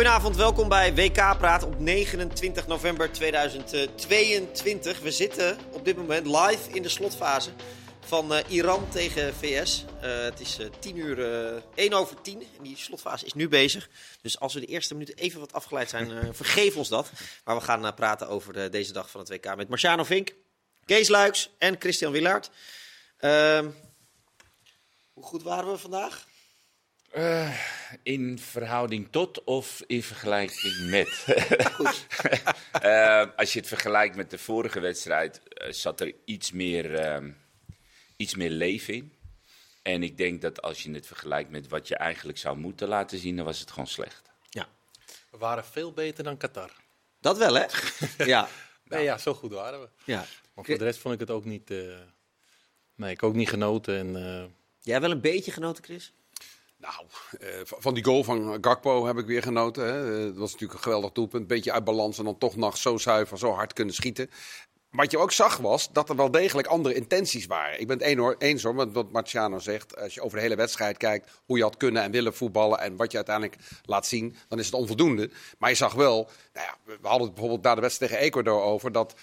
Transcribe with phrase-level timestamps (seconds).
[0.00, 5.00] Goedenavond, welkom bij WK Praat op 29 november 2022.
[5.00, 7.50] We zitten op dit moment live in de slotfase
[8.00, 9.84] van uh, Iran tegen VS.
[10.02, 11.18] Uh, het is uh, 10 uur,
[11.74, 13.88] 1 over 10 en die slotfase is nu bezig.
[14.22, 17.10] Dus als we de eerste minuten even wat afgeleid zijn, vergeef ons dat.
[17.44, 20.34] Maar we gaan praten over de, deze dag van het WK met Marciano Vink,
[20.84, 22.50] Kees Luiks en Christian Willaert.
[23.16, 23.70] Ehm,
[25.12, 26.28] hoe goed waren we vandaag?
[27.16, 27.54] Uh,
[28.02, 31.26] in verhouding tot of in vergelijking met?
[32.84, 37.30] uh, als je het vergelijkt met de vorige wedstrijd, uh, zat er iets meer, ehm,
[38.16, 39.12] iets meer leven in.
[39.82, 43.18] En ik denk dat als je het vergelijkt met wat je eigenlijk zou moeten laten
[43.18, 44.30] zien, dan was het gewoon slecht.
[44.48, 44.68] Ja.
[45.30, 46.70] We waren veel beter dan Qatar.
[47.20, 47.66] Dat wel, hè?
[48.24, 48.48] ja.
[48.84, 49.88] Nee, ja, zo goed waren we.
[50.04, 50.24] Ja.
[50.54, 51.68] Maar voor de rest vond ik het ook niet...
[52.94, 53.96] nee, ik ook niet genoten.
[53.96, 56.12] En, Jij wel een beetje genoten, Chris?
[56.80, 57.04] Nou,
[57.40, 59.84] uh, van die goal van Gakpo heb ik weer genoten.
[59.84, 60.24] Hè.
[60.26, 61.46] dat was natuurlijk een geweldig doelpunt.
[61.46, 64.30] Beetje uit balans en dan toch nog zo zuiver, zo hard kunnen schieten.
[64.90, 67.80] Wat je ook zag was dat er wel degelijk andere intenties waren.
[67.80, 69.96] Ik ben het hoor, eens hoor, met wat Marciano zegt.
[69.96, 72.78] Als je over de hele wedstrijd kijkt, hoe je had kunnen en willen voetballen...
[72.80, 75.30] en wat je uiteindelijk laat zien, dan is het onvoldoende.
[75.58, 78.62] Maar je zag wel, nou ja, we hadden het bijvoorbeeld na de wedstrijd tegen Ecuador
[78.62, 78.92] over...
[78.92, 79.14] dat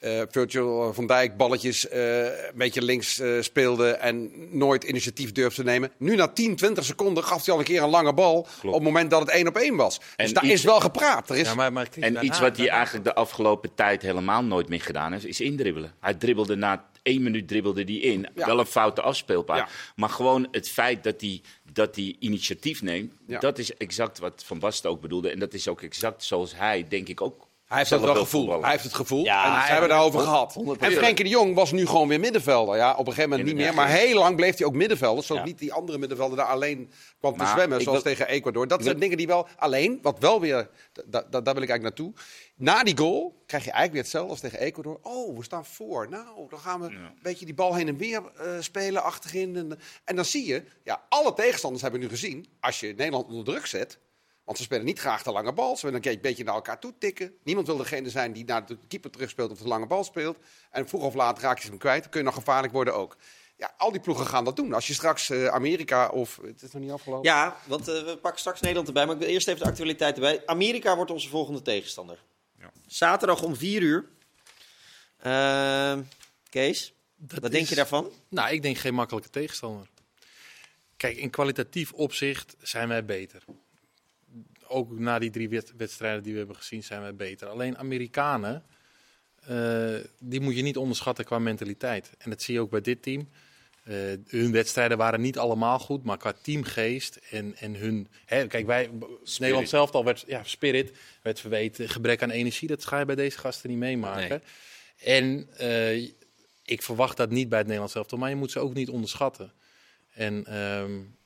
[0.00, 5.62] uh, Virgil van Dijk balletjes uh, een beetje links uh, speelde en nooit initiatief durfde
[5.62, 5.92] te nemen.
[5.98, 8.64] Nu na 10, 20 seconden gaf hij al een keer een lange bal Klopt.
[8.64, 10.00] op het moment dat het één op één was.
[10.16, 11.30] En dus daar iets, is wel gepraat.
[11.30, 11.46] Er is...
[11.46, 14.80] Ja, maar, maar en daarna, iets wat hij eigenlijk de afgelopen tijd helemaal nooit meer
[14.80, 15.94] gedaan heeft, is indribbelen.
[16.00, 18.26] Hij dribbelde na één minuut dribbelde die in.
[18.34, 18.46] Ja.
[18.46, 19.56] Wel een foute afspeelpaar.
[19.56, 19.68] Ja.
[19.96, 21.40] Maar gewoon het feit dat hij,
[21.72, 23.38] dat hij initiatief neemt, ja.
[23.38, 25.30] dat is exact wat Van Basten ook bedoelde.
[25.30, 28.62] En dat is ook exact zoals hij, denk ik, ook hij heeft het wel gevoel.
[28.62, 29.24] Hij heeft het gevoel.
[29.24, 30.56] Ja, en we hebben daarover gehad.
[30.78, 32.76] En Frenkie de Jong was nu gewoon weer middenvelder.
[32.76, 33.74] Ja, op een gegeven moment niet meer.
[33.74, 35.24] Maar heel lang bleef hij ook middenvelder.
[35.24, 35.48] Zodat ja.
[35.48, 37.82] niet die andere middenvelder daar alleen kwam te zwemmen.
[37.82, 38.68] Zoals wil, tegen Ecuador.
[38.68, 39.48] Dat zijn dingen die wel...
[39.56, 40.70] Alleen, wat wel weer...
[40.92, 42.12] Da, da, daar wil ik eigenlijk naartoe.
[42.56, 44.98] Na die goal krijg je eigenlijk weer hetzelfde als tegen Ecuador.
[45.02, 46.08] Oh, we staan voor.
[46.08, 49.56] Nou, dan gaan we een beetje die bal heen en weer uh, spelen achterin.
[49.56, 50.62] En, en dan zie je...
[50.84, 52.46] Ja, alle tegenstanders hebben nu gezien.
[52.60, 53.98] Als je Nederland onder druk zet
[54.46, 55.76] want ze spelen niet graag de lange bal.
[55.76, 57.34] Ze willen een beetje naar elkaar toe tikken.
[57.44, 60.38] Niemand wil degene zijn die naar de keeper terugspeelt of de lange bal speelt.
[60.70, 62.02] En vroeg of laat raak je hem kwijt.
[62.02, 63.16] Dan kun je nog gevaarlijk worden ook.
[63.56, 64.72] Ja, al die ploegen gaan dat doen.
[64.72, 66.40] Als je straks uh, Amerika of...
[66.42, 67.30] Het is nog niet afgelopen?
[67.30, 69.06] Ja, want uh, we pakken straks Nederland erbij.
[69.06, 70.42] Maar ik wil eerst even de actualiteit erbij.
[70.46, 72.24] Amerika wordt onze volgende tegenstander.
[72.58, 72.70] Ja.
[72.86, 74.08] Zaterdag om 4 uur.
[75.26, 75.98] Uh,
[76.48, 77.56] Kees, dat wat is...
[77.56, 78.10] denk je daarvan?
[78.28, 79.88] Nou, ik denk geen makkelijke tegenstander.
[80.96, 83.44] Kijk, in kwalitatief opzicht zijn wij beter
[84.68, 87.48] ook na die drie wedstrijden die we hebben gezien, zijn we beter.
[87.48, 88.62] Alleen Amerikanen,
[89.50, 92.10] uh, die moet je niet onderschatten qua mentaliteit.
[92.18, 93.28] En dat zie je ook bij dit team.
[93.88, 93.94] Uh,
[94.26, 98.08] hun wedstrijden waren niet allemaal goed, maar qua teamgeest en, en hun.
[98.24, 98.90] Hè, kijk, wij,
[99.22, 99.38] spirit.
[99.38, 103.14] Nederland zelf al werd, ja, spirit werd verweten, gebrek aan energie, dat ga je bij
[103.14, 104.28] deze gasten niet meemaken.
[104.28, 105.18] Nee.
[105.18, 106.10] En uh,
[106.64, 109.52] ik verwacht dat niet bij het Nederlands zelf, maar je moet ze ook niet onderschatten.
[110.12, 111.16] En um,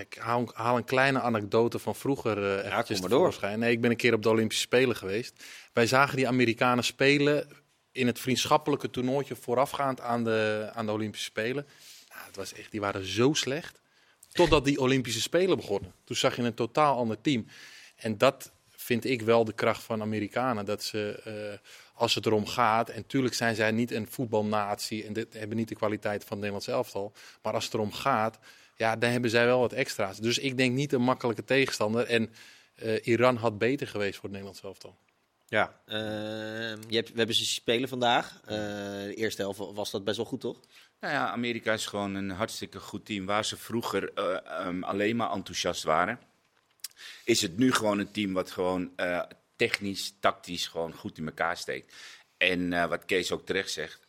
[0.00, 3.58] ik haal, haal, een kleine anekdote van vroeger uh, ja, tevoorschijn.
[3.58, 5.44] Nee, ik ben een keer op de Olympische Spelen geweest.
[5.72, 7.48] Wij zagen die Amerikanen spelen
[7.92, 11.66] in het vriendschappelijke toernooitje voorafgaand aan de, aan de Olympische Spelen.
[12.08, 13.80] Nou, het was echt, die waren zo slecht.
[14.32, 15.92] Totdat die Olympische Spelen begonnen.
[16.04, 17.46] Toen zag je een totaal ander team.
[17.96, 20.64] En dat vind ik wel de kracht van Amerikanen.
[20.64, 25.12] Dat ze, uh, als het erom gaat, en tuurlijk zijn zij niet een voetbalnatie en
[25.12, 27.12] dit, hebben niet de kwaliteit van het Nederlands elftal.
[27.42, 28.38] Maar als het erom gaat,
[28.76, 30.18] ja, dan hebben zij wel wat extra's.
[30.18, 32.06] Dus ik denk niet een makkelijke tegenstander.
[32.06, 32.32] En
[32.82, 34.96] uh, Iran had beter geweest voor het Nederlands elftal.
[35.48, 35.96] Ja, uh,
[36.88, 38.40] je hebt, we hebben ze spelen vandaag.
[38.42, 40.60] Uh, de eerste helft was dat best wel goed, toch?
[41.00, 43.26] Nou ja, Amerika is gewoon een hartstikke goed team.
[43.26, 44.12] Waar ze vroeger
[44.66, 46.20] um, alleen maar enthousiast waren,
[47.24, 48.90] is het nu gewoon een team wat gewoon
[49.56, 51.94] technisch, tactisch gewoon goed in elkaar steekt.
[52.36, 54.05] En wat Kees ook terecht zegt,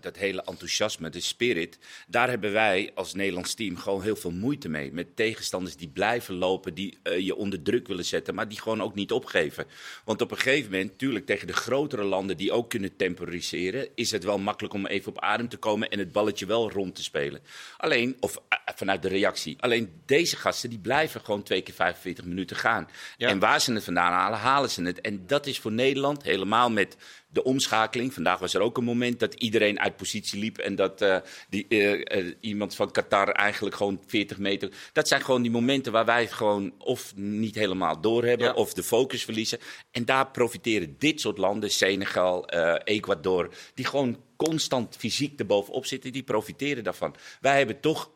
[0.00, 4.68] dat hele enthousiasme, de spirit, daar hebben wij als Nederlands team gewoon heel veel moeite
[4.68, 4.92] mee.
[4.92, 8.82] Met tegenstanders die blijven lopen, die uh, je onder druk willen zetten, maar die gewoon
[8.82, 9.66] ook niet opgeven.
[10.04, 14.10] Want op een gegeven moment, natuurlijk tegen de grotere landen die ook kunnen temporiseren, is
[14.10, 17.02] het wel makkelijk om even op adem te komen en het balletje wel rond te
[17.02, 17.40] spelen.
[17.76, 19.56] Alleen, of uh, vanuit de reactie.
[19.60, 22.88] Alleen deze gasten, die blijven gewoon twee keer 45 minuten gaan.
[23.16, 23.28] Ja.
[23.28, 25.00] En waar ze het vandaan halen, halen ze het.
[25.00, 26.96] En dat is voor Nederland helemaal met
[27.30, 28.14] de omschakeling.
[28.14, 31.16] Vandaag was er ook een moment dat iedereen uit positie liep en dat uh,
[31.48, 34.70] die, uh, uh, iemand van Qatar eigenlijk gewoon 40 meter.
[34.92, 38.52] Dat zijn gewoon die momenten waar wij het gewoon of niet helemaal doorhebben ja.
[38.52, 39.58] of de focus verliezen.
[39.90, 42.48] En daar profiteren dit soort landen, Senegal,
[42.84, 47.14] Ecuador, die gewoon constant fysiek erbovenop zitten, die profiteren daarvan.
[47.40, 48.10] Wij hebben toch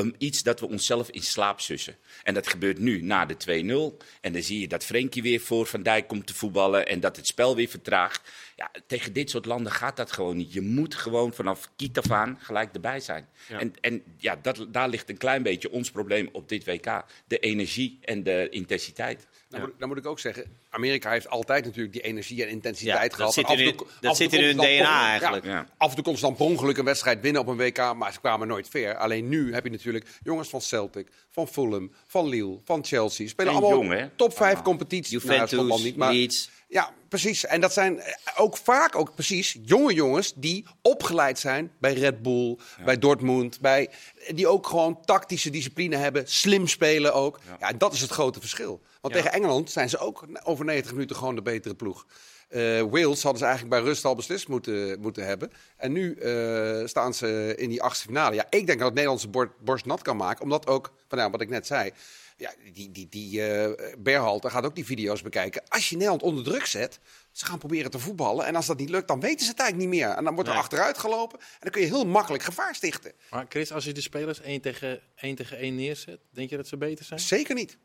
[0.00, 1.96] um, iets dat we onszelf in slaap sussen.
[2.22, 4.06] En dat gebeurt nu na de 2-0.
[4.20, 7.16] En dan zie je dat Frenkie weer voor Van Dijk komt te voetballen en dat
[7.16, 8.30] het spel weer vertraagt.
[8.56, 10.52] Ja, tegen dit soort landen gaat dat gewoon niet.
[10.52, 13.28] Je moet gewoon vanaf kiet af aan gelijk erbij zijn.
[13.48, 17.04] En, en ja, dat, daar ligt een klein beetje ons probleem op dit WK.
[17.26, 19.26] De energie en de intensiteit.
[19.50, 23.34] Moet, dan, moet, ik ook zeggen, Amerika heeft altijd natuurlijk die energie en intensiteit gehad.
[23.34, 25.44] Dat zit in, toe, dat zit in hun DNA eigenlijk.
[25.44, 27.94] Ja, af en toe kon ze dan per ongeluk een wedstrijd winnen op een WK,
[27.94, 28.96] maar ze kwamen nooit ver.
[28.96, 33.28] Alleen nu heb je natuurlijk jongens van Celtic, van Fulham, van Lille, van Chelsea.
[33.28, 35.22] Spelen allemaal jong, top 5 competities.
[35.22, 36.50] Juventus, nou, niet, maar, Leeds.
[36.70, 37.46] Ja, precies.
[37.46, 42.22] En dat zijn eh, ook vaak ook precies jonge jongens die opgeleid zijn bij Red
[42.22, 43.90] Bull, bij Dortmund, bij,
[44.28, 47.40] die ook gewoon tactische discipline hebben, slim spelen ook.
[47.46, 48.80] Ja, ja dat is het grote verschil.
[49.00, 52.06] Want tegen Engeland zijn ze ook over 90 minuten gewoon de betere ploeg.
[52.50, 55.52] Uh, Wales hadden ze eigenlijk bij rust al beslist moeten, moeten hebben.
[55.76, 58.34] En nu uh, staan ze in die achtste finale.
[58.34, 60.42] Ja, ik denk dat het Nederlandse borst nat kan maken.
[60.42, 61.90] Omdat ook, van nou, wat ik net zei,
[62.36, 65.62] ja, die, die, die uh, Berhalter gaat ook die video's bekijken.
[65.68, 66.98] Als je Nederland onder druk zet,
[67.32, 68.46] ze gaan proberen te voetballen.
[68.46, 70.10] En als dat niet lukt, dan weten ze het eigenlijk niet meer.
[70.16, 71.38] En dan wordt er achteruit gelopen.
[71.38, 73.12] En dan kun je heel makkelijk gevaar stichten.
[73.30, 76.66] Maar Chris, als je de spelers 1 tegen 1, tegen 1 neerzet, denk je dat
[76.66, 77.20] ze beter zijn?
[77.20, 77.78] Zeker niet.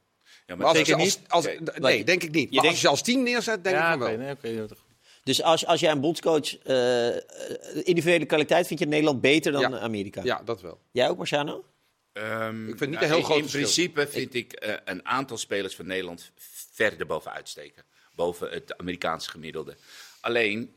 [0.46, 1.22] Ja, maar zeker niet.
[1.28, 2.52] Als, nee, denk ik niet.
[2.52, 4.08] Maar als je als team neerzet, denk ja, ik wel.
[4.08, 4.68] Okay, nee,
[5.26, 7.08] dus als, als jij een bondscoach uh,
[7.84, 9.80] individuele kwaliteit vind je Nederland beter dan ja.
[9.80, 10.24] Amerika?
[10.24, 10.80] Ja, dat wel.
[10.92, 11.66] Jij ook, Marciano?
[12.14, 15.38] Um, ik vind niet nou, een heel groot In principe vind ik uh, een aantal
[15.38, 16.32] spelers van Nederland
[16.72, 17.84] verder boven uitsteken.
[18.14, 19.76] Boven het Amerikaanse gemiddelde.
[20.22, 20.76] Alleen,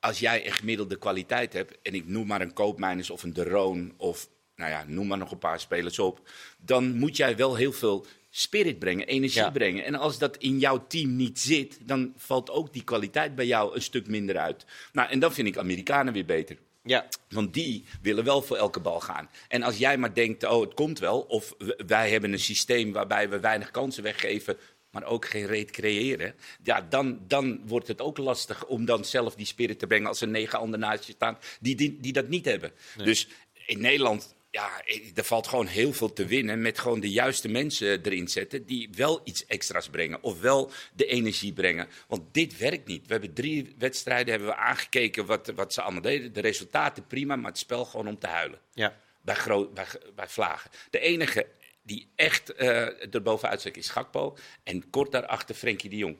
[0.00, 3.44] als jij een gemiddelde kwaliteit hebt, en ik noem maar een Koopmijners of een De
[3.44, 6.28] Roon of nou ja, noem maar nog een paar spelers op,
[6.58, 9.84] dan moet jij wel heel veel spirit brengen, energie brengen.
[9.84, 13.74] En als dat in jouw team niet zit, dan valt ook die kwaliteit bij jou
[13.74, 14.64] een stuk minder uit.
[14.92, 16.56] Nou, en dan vind ik Amerikanen weer beter.
[16.82, 17.08] Ja.
[17.28, 19.30] Want die willen wel voor elke bal gaan.
[19.48, 21.54] En als jij maar denkt, oh, het komt wel, of
[21.86, 24.56] wij hebben een systeem waarbij we weinig kansen weggeven,
[24.90, 29.34] maar ook geen reet creëren, ja, dan, dan wordt het ook lastig om dan zelf
[29.34, 32.28] die spirit te brengen als er negen anderen naast je staan die, die, die dat
[32.28, 32.72] niet hebben.
[32.96, 33.28] Dus
[33.66, 34.82] in Nederland ja,
[35.14, 38.88] er valt gewoon heel veel te winnen met gewoon de juiste mensen erin zetten die
[38.92, 41.88] wel iets extra's brengen of wel de energie brengen.
[42.08, 43.06] Want dit werkt niet.
[43.06, 46.32] We hebben drie wedstrijden hebben we aangekeken wat, wat ze allemaal deden.
[46.32, 48.58] De resultaten prima, maar het spel gewoon om te huilen.
[48.74, 48.96] Ja.
[49.20, 50.70] Bij, groot, bij, bij Vlagen.
[50.90, 51.46] De enige
[51.82, 56.16] die echt uh, erbovenuit steekt is Gakpo en kort daarachter Frenkie de Jong.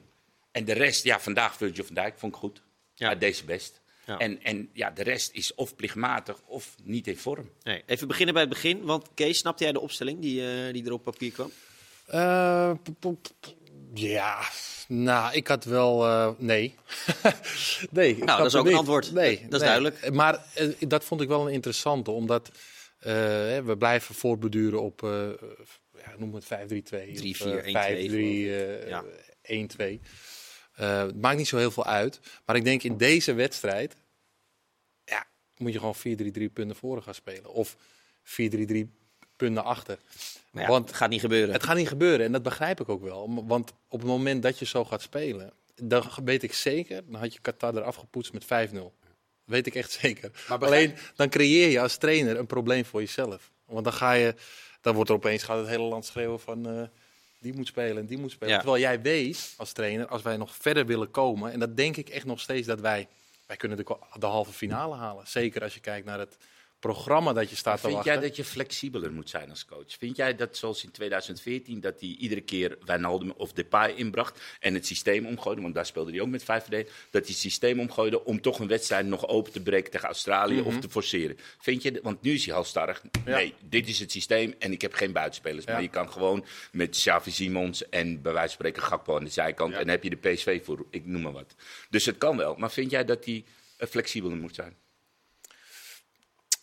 [0.51, 2.61] En de rest, ja, vandaag Virgil van Dijk vond ik goed.
[2.93, 3.15] Ja.
[3.15, 3.80] deze best.
[4.05, 7.49] En, en ja, de rest is of plichtmatig of niet in vorm.
[7.63, 7.83] Nee.
[7.85, 10.91] Even beginnen bij het begin, want Kees, snapte jij de opstelling die, uh, die er
[10.91, 11.51] op papier kwam?
[12.13, 12.71] Uh,
[13.93, 14.39] ja,
[14.87, 16.05] nou, ik had wel.
[16.05, 16.75] Uh, nee.
[17.91, 18.17] nee.
[18.17, 19.11] Nou, dat is ook een antwoord.
[19.11, 20.13] Nee, dat is duidelijk.
[20.13, 20.45] Maar
[20.79, 22.51] dat vond ik wel een interessante, omdat
[22.99, 25.01] we blijven voortbeduren op.
[25.97, 26.47] ja, noem het 5-3-2.
[28.87, 29.21] 3-4-1-2.
[29.41, 29.99] 1-2.
[30.81, 32.19] Uh, het maakt niet zo heel veel uit.
[32.45, 33.95] Maar ik denk in deze wedstrijd
[35.05, 35.25] ja,
[35.57, 37.53] moet je gewoon 4-3-3 punten voor gaan spelen.
[37.53, 37.75] Of
[38.23, 38.87] 4-3-3
[39.35, 39.97] punten achter.
[40.51, 41.53] Ja, want het gaat niet gebeuren.
[41.53, 43.45] Het gaat niet gebeuren en dat begrijp ik ook wel.
[43.47, 47.33] Want op het moment dat je zo gaat spelen, dan weet ik zeker, dan had
[47.33, 48.77] je Qatar eraf gepoetst met 5-0.
[49.43, 50.31] Weet ik echt zeker.
[50.49, 53.51] Maar Alleen dan creëer je als trainer een probleem voor jezelf.
[53.65, 54.35] Want dan ga je,
[54.81, 56.77] dan wordt er opeens gaat het hele land schreeuwen van.
[56.77, 56.87] Uh,
[57.41, 58.59] die moet spelen en die moet spelen.
[58.59, 62.09] Terwijl jij weet als trainer, als wij nog verder willen komen, en dat denk ik
[62.09, 63.07] echt nog steeds dat wij,
[63.45, 65.27] wij kunnen de, de halve finale halen.
[65.27, 66.37] Zeker als je kijkt naar het
[66.81, 68.03] programma dat je staat te wachten.
[68.03, 69.95] Vind jij dat je flexibeler moet zijn als coach?
[69.97, 74.73] Vind jij dat zoals in 2014 dat hij iedere keer Wijnaldum of Depay inbracht en
[74.73, 77.79] het systeem omgooide, want daar speelde hij ook met vijf verdedigen, dat hij het systeem
[77.79, 80.79] omgooide om toch een wedstrijd nog open te breken tegen Australië of mhm.
[80.79, 81.37] te forceren?
[81.59, 83.01] Vind je, want nu is hij halstarrig.
[83.25, 86.89] Nee, dit is het systeem en ik heb geen buitenspelers, maar je kan gewoon met
[86.89, 90.09] Xavi Simons en bij wijze van spreken Gakpo aan de zijkant en dan heb je
[90.09, 91.55] de PSV voor, ik noem maar wat.
[91.89, 93.43] Dus het kan wel, maar vind jij dat hij
[93.77, 94.75] flexibeler moet zijn?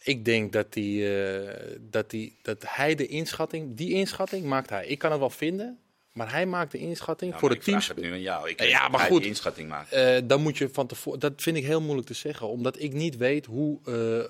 [0.08, 1.50] Ik denk dat, die, uh,
[1.80, 4.86] dat, die, dat hij de inschatting, die inschatting maakt hij.
[4.86, 5.78] Ik kan het wel vinden,
[6.12, 7.78] maar hij maakt de inschatting voor het team.
[7.78, 8.48] Ik nu aan jou.
[8.48, 9.24] Ik ja, maar goed.
[9.24, 9.94] inschatting maakt.
[9.94, 11.20] Uh, dan moet je van tevoren.
[11.20, 14.28] Dat vind ik heel moeilijk te zeggen, omdat ik niet weet hoe, uh,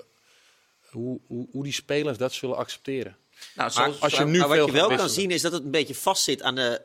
[0.90, 3.16] hoe, hoe, hoe die spelers dat zullen accepteren.
[3.54, 5.70] Nou, zoals, als je nu maar wat je wel kan zien is dat het een
[5.70, 6.80] beetje vastzit aan de,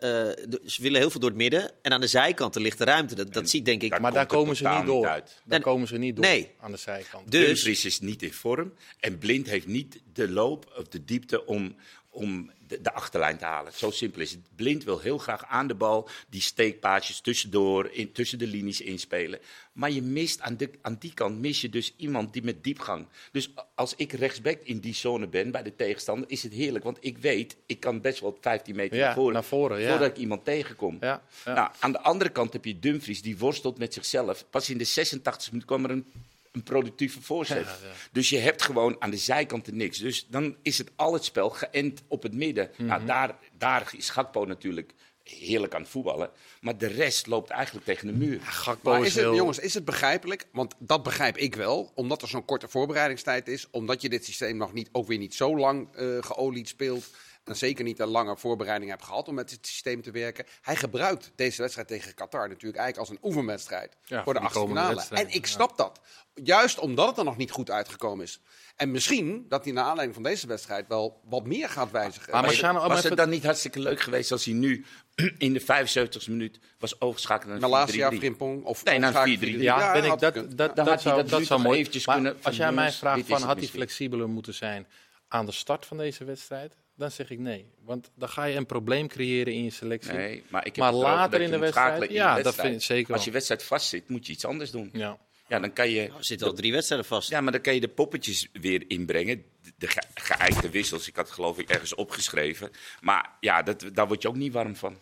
[0.49, 1.71] uh, Ze willen heel veel door het midden.
[1.81, 3.15] En aan de zijkanten ligt de ruimte.
[3.15, 3.99] Dat, dat ziet denk ik.
[3.99, 5.07] Maar daar komen ze niet door.
[5.07, 5.41] Uit.
[5.45, 6.51] Daar komen ze niet door nee.
[6.59, 7.31] aan de zijkant.
[7.31, 8.73] Dus Dumfries is niet in vorm.
[8.99, 11.75] En Blind heeft niet de loop of de diepte om,
[12.13, 13.73] om de, de, achterlijn te halen.
[13.73, 14.39] Zo simpel is het.
[14.55, 19.39] Blind wil heel graag aan de bal die steekpaasjes tussendoor, in, tussen de linies inspelen.
[19.73, 23.07] Maar je mist aan, de, aan die kant mis je dus iemand die met diepgang.
[23.31, 26.83] Dus als ik rechtsback in die zone ben bij de tegenstander, is het heerlijk.
[26.83, 29.89] Want ik weet, ik kan best wel 15 meter naar voren, naar voren ja.
[29.89, 30.97] voordat ik iemand tegenkom.
[30.99, 34.45] Ja, nou, aan de andere kant heb je Dumfries, die worstelt met zichzelf.
[34.49, 36.05] Pas in de 86 minuut kwam er een
[36.53, 37.67] een productieve voorzet.
[38.11, 39.97] Dus je hebt gewoon aan de zijkanten niks.
[39.97, 42.69] Dus dan is het al het spel geënt op het midden.
[42.77, 43.07] nou, mhm.
[43.07, 44.93] daar, daar is Gakpo natuurlijk
[45.23, 46.29] heerlijk aan het voetballen.
[46.61, 48.41] Maar de rest loopt eigenlijk tegen de muur.
[48.41, 50.45] Gakpo maar is, het, jongens, is het begrijpelijk?
[50.51, 51.91] Want dat begrijp ik wel.
[51.95, 53.67] Omdat er zo'n korte voorbereidingstijd is.
[53.71, 57.09] Omdat je dit systeem nog niet, ook weer niet zo lang uh, geolied speelt
[57.43, 60.45] en zeker niet een lange voorbereiding hebt gehad om met het systeem te werken.
[60.61, 65.03] Hij gebruikt deze wedstrijd tegen Qatar natuurlijk eigenlijk als een oefenwedstrijd voor de achtste finale.
[65.09, 65.99] En ik snap dat.
[66.33, 68.41] Juist omdat het er nog niet goed uitgekomen is.
[68.75, 72.31] En misschien dat hij naar aanleiding van deze wedstrijd wel wat meer gaat wijzigen.
[72.31, 74.85] Maar Marciano, was het dan niet hartstikke leuk geweest als hij nu
[75.37, 77.93] in de 75e minuut was overschakeld naar 4-3?
[78.17, 79.39] Frimpong of nee, naar 4-3.
[79.39, 82.37] Ja, ben ik, dat, dat, dat, dat, zou, dat, dat zou mooi eventjes kunnen.
[82.41, 84.87] Als jij mij vraagt van had hij flexibeler moeten zijn
[85.27, 86.75] aan de start van deze wedstrijd?
[86.95, 87.65] Dan zeg ik nee.
[87.83, 90.13] Want dan ga je een probleem creëren in je selectie.
[90.13, 92.11] Nee, maar, ik heb maar later in de wedstrijd.
[92.11, 93.13] ja, dat vind ik zeker.
[93.13, 94.89] Als je wedstrijd vastzit, moet je iets anders doen.
[94.93, 95.17] Ja.
[95.47, 96.07] Ja, dan kan je.
[96.07, 97.29] Nou, er zitten al drie wedstrijden vast.
[97.29, 99.43] Ja, maar dan kan je de poppetjes weer inbrengen.
[99.77, 101.07] De ge geëikte wissels.
[101.07, 102.71] Ik had geloof ik ergens opgeschreven.
[103.01, 104.99] Maar ja, dat, daar word je ook niet warm van.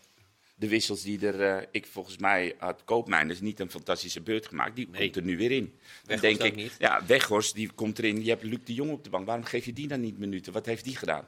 [0.55, 4.75] De wissels die er, uh, ik volgens mij had Koopmijners niet een fantastische beurt gemaakt.
[4.75, 5.79] Die komt er nu weer in.
[6.05, 6.75] Dan denk ik, niet.
[6.79, 8.23] ja, Weghorst die komt erin.
[8.23, 9.25] Je hebt Luc de Jong op de bank.
[9.25, 10.53] Waarom geef je die dan niet minuten?
[10.53, 11.27] Wat heeft die gedaan?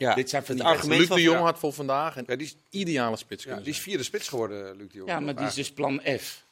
[0.00, 2.46] Ja, Dit zijn van het argument Luc de Jong had voor vandaag een ja, die
[2.46, 5.10] is, ideale spits ja, Die is vierde spits geworden, Luc de Jong.
[5.10, 6.44] Ja, maar die is dus plan F.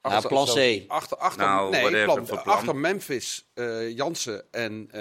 [0.00, 0.82] Achter, plan C.
[0.88, 2.44] Achter, achter, nou, nee, plan, plan.
[2.44, 5.00] achter Memphis, uh, Jansen en uh,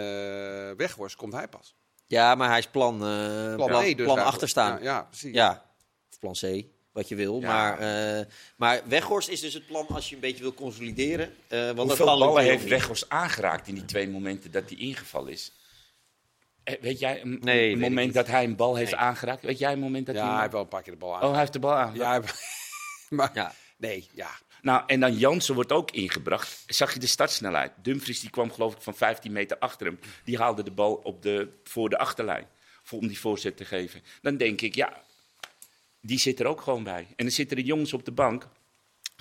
[0.77, 1.75] Weghorst komt hij pas.
[2.07, 4.77] Ja, maar hij is plan, uh, plan, plan, dus plan achterstaan.
[4.77, 5.33] Ja, ja, precies.
[5.33, 5.65] Ja,
[6.11, 7.39] of plan C, wat je wil.
[7.39, 7.81] Maar,
[8.17, 11.33] uh, maar Weghorst is dus het plan als je een beetje wil consolideren.
[11.49, 15.51] Uh, want Hoeveel ballen heeft Weghorst aangeraakt in die twee momenten dat hij ingevallen is?
[16.63, 19.43] Eh, weet jij een, nee, moment dat hij een bal heeft aangeraakt?
[19.43, 20.29] Weet jij een moment dat ja, hij...
[20.29, 21.27] Ja, hij heeft wel een paar keer de bal aangeraakt.
[21.27, 22.27] Oh, hij heeft de bal aangeraakt.
[23.09, 23.53] Ja, maar ja.
[23.77, 24.29] nee, ja.
[24.61, 26.63] Nou, en dan Jansen wordt ook ingebracht.
[26.67, 27.71] Zag je de startsnelheid?
[27.81, 29.99] Dumfries die kwam geloof ik van 15 meter achter hem.
[30.23, 32.47] Die haalde de bal op de, voor de achterlijn.
[32.89, 34.01] Om die voorzet te geven.
[34.21, 35.03] Dan denk ik, ja,
[36.01, 37.07] die zit er ook gewoon bij.
[37.15, 38.47] En dan zitten de jongens op de bank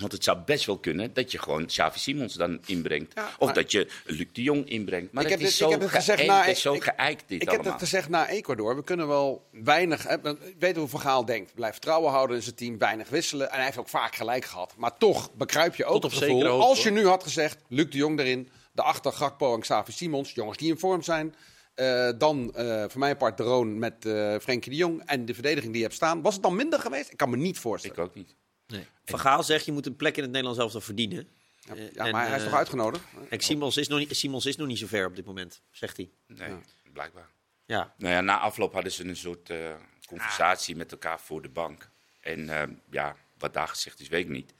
[0.01, 3.13] want het zou best wel kunnen dat je gewoon Xavi Simons dan inbrengt.
[3.39, 5.11] of dat je Luc de Jong inbrengt.
[5.11, 7.41] Maar ik het heb is, zo ik heb het gezegd na, is zo geëikt dit
[7.41, 8.75] Ik heb het gezegd na Ecuador.
[8.75, 10.03] We kunnen wel weinig...
[10.03, 10.17] Hè,
[10.59, 11.53] weet hoe Vergaal denkt.
[11.53, 12.77] Blijf vertrouwen houden in zijn team.
[12.77, 13.49] Weinig wisselen.
[13.49, 14.73] En hij heeft ook vaak gelijk gehad.
[14.77, 16.61] Maar toch bekruip je ook het gevoel.
[16.61, 18.49] als je nu had gezegd, Luc de Jong erin.
[18.71, 20.31] De achter Gakpo en Xavi Simons.
[20.31, 21.35] Jongens die in vorm zijn.
[21.75, 25.01] Uh, dan uh, voor mijn part de Roon met uh, Frenkie de Jong.
[25.05, 26.21] En de verdediging die je hebt staan.
[26.21, 27.11] Was het dan minder geweest?
[27.11, 27.97] Ik kan me niet voorstellen.
[27.97, 28.35] Ik ook niet.
[28.71, 28.87] Nee.
[29.05, 31.27] Van Gaal zegt je moet een plek in het Nederlands elftal verdienen.
[31.59, 33.03] Ja, ja maar hij is toch uitgenodigd?
[33.29, 35.97] En Simons is, nog niet, Simons is nog niet zo ver op dit moment, zegt
[35.97, 36.09] hij.
[36.27, 36.55] Nee,
[36.93, 37.29] blijkbaar.
[37.65, 37.93] Ja.
[37.97, 39.75] Nou ja, na afloop hadden ze een soort uh,
[40.05, 41.89] conversatie met elkaar voor de bank.
[42.19, 44.53] En uh, ja, wat daar gezegd is, weet ik niet.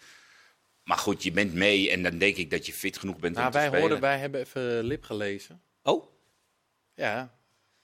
[0.83, 3.45] Maar goed, je bent mee en dan denk ik dat je fit genoeg bent nou,
[3.45, 3.83] om te wij spelen.
[3.83, 5.61] Hoorden, wij hebben even lip gelezen.
[5.83, 6.05] Oh?
[6.95, 7.35] Ja.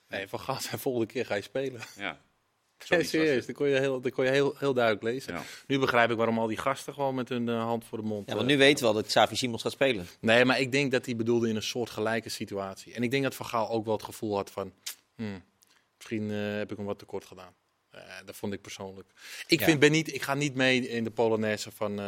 [0.08, 1.82] Nee, Van Gaal zei volgende keer ga je spelen.
[1.96, 2.22] Ja.
[2.86, 5.42] Ja, serieus, dat kon je, heel, dat kon je heel, heel duidelijk lezen.
[5.68, 8.30] Nu begrijp ik waarom al die gasten gewoon met hun uh, hand voor de mond...
[8.30, 10.08] Ja, want nu uh, weten we al dat Xavi Simons gaat spelen.
[10.20, 12.94] Nee, maar ik denk dat hij bedoelde in een soort gelijke situatie.
[12.94, 14.74] En ik denk dat Van Gaal ook wel het gevoel had van...
[15.16, 15.44] Hmm,
[15.98, 17.54] misschien uh, heb ik hem wat tekort gedaan.
[18.26, 19.10] dat vond ik persoonlijk.
[19.48, 22.02] Ik, vind, ben niet, ik ga niet mee in de Polonaise van...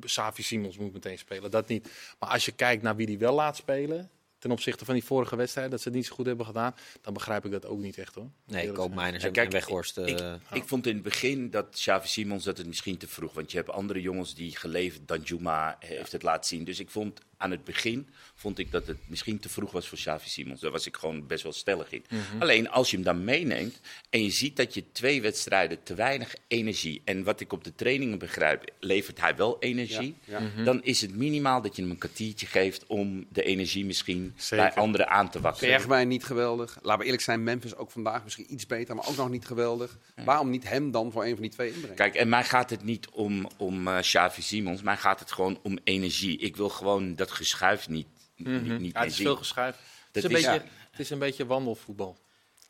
[0.00, 1.90] Xavi Simons moet meteen spelen, dat niet.
[2.18, 5.36] Maar als je kijkt naar wie die wel laat spelen ten opzichte van die vorige
[5.36, 7.98] wedstrijd, dat ze het niet zo goed hebben gedaan, dan begrijp ik dat ook niet
[7.98, 8.30] echt hoor.
[8.46, 9.98] Nee, Koopmeiners en, en Weghorst.
[9.98, 13.32] Ik, uh, ik, vond in het begin dat Xavi Simons dat het misschien te vroeg,
[13.32, 16.64] want je hebt andere jongens die geleverd, Danjuma heeft het laten zien.
[16.64, 19.98] Dus ik vond aan het begin vond ik dat het misschien te vroeg was voor
[19.98, 20.60] Xavi Simons.
[20.60, 22.04] Daar was ik gewoon best wel stellig in.
[22.08, 22.22] Mhm.
[22.38, 23.80] Alleen als je hem dan meeneemt
[24.10, 27.02] en je ziet dat je twee wedstrijden te weinig energie...
[27.04, 30.16] en wat ik op de trainingen begrijp, levert hij wel energie...
[30.24, 30.64] Mhm.
[30.64, 34.74] dan is het minimaal dat je hem een kwartiertje geeft om de energie misschien bij
[34.74, 35.68] anderen aan te wakkeren.
[35.68, 36.78] Bergwijn niet geweldig.
[36.82, 39.98] Laten we eerlijk zijn, Memphis ook vandaag misschien iets beter, maar ook nog niet geweldig.
[40.24, 41.96] Waarom niet hem dan voor een van die twee inbrengen?
[41.96, 45.58] Kijk, en mij gaat het niet om, om uh, Xavi Simons, mij gaat het gewoon
[45.62, 46.38] om energie.
[46.38, 48.06] Ik wil gewoon dat geschuif niet
[48.38, 48.80] Mm -hmm.
[48.80, 49.78] niet, het is veel geschuift.
[50.06, 52.16] Het is, een beetje, het is een beetje wandelvoetbal.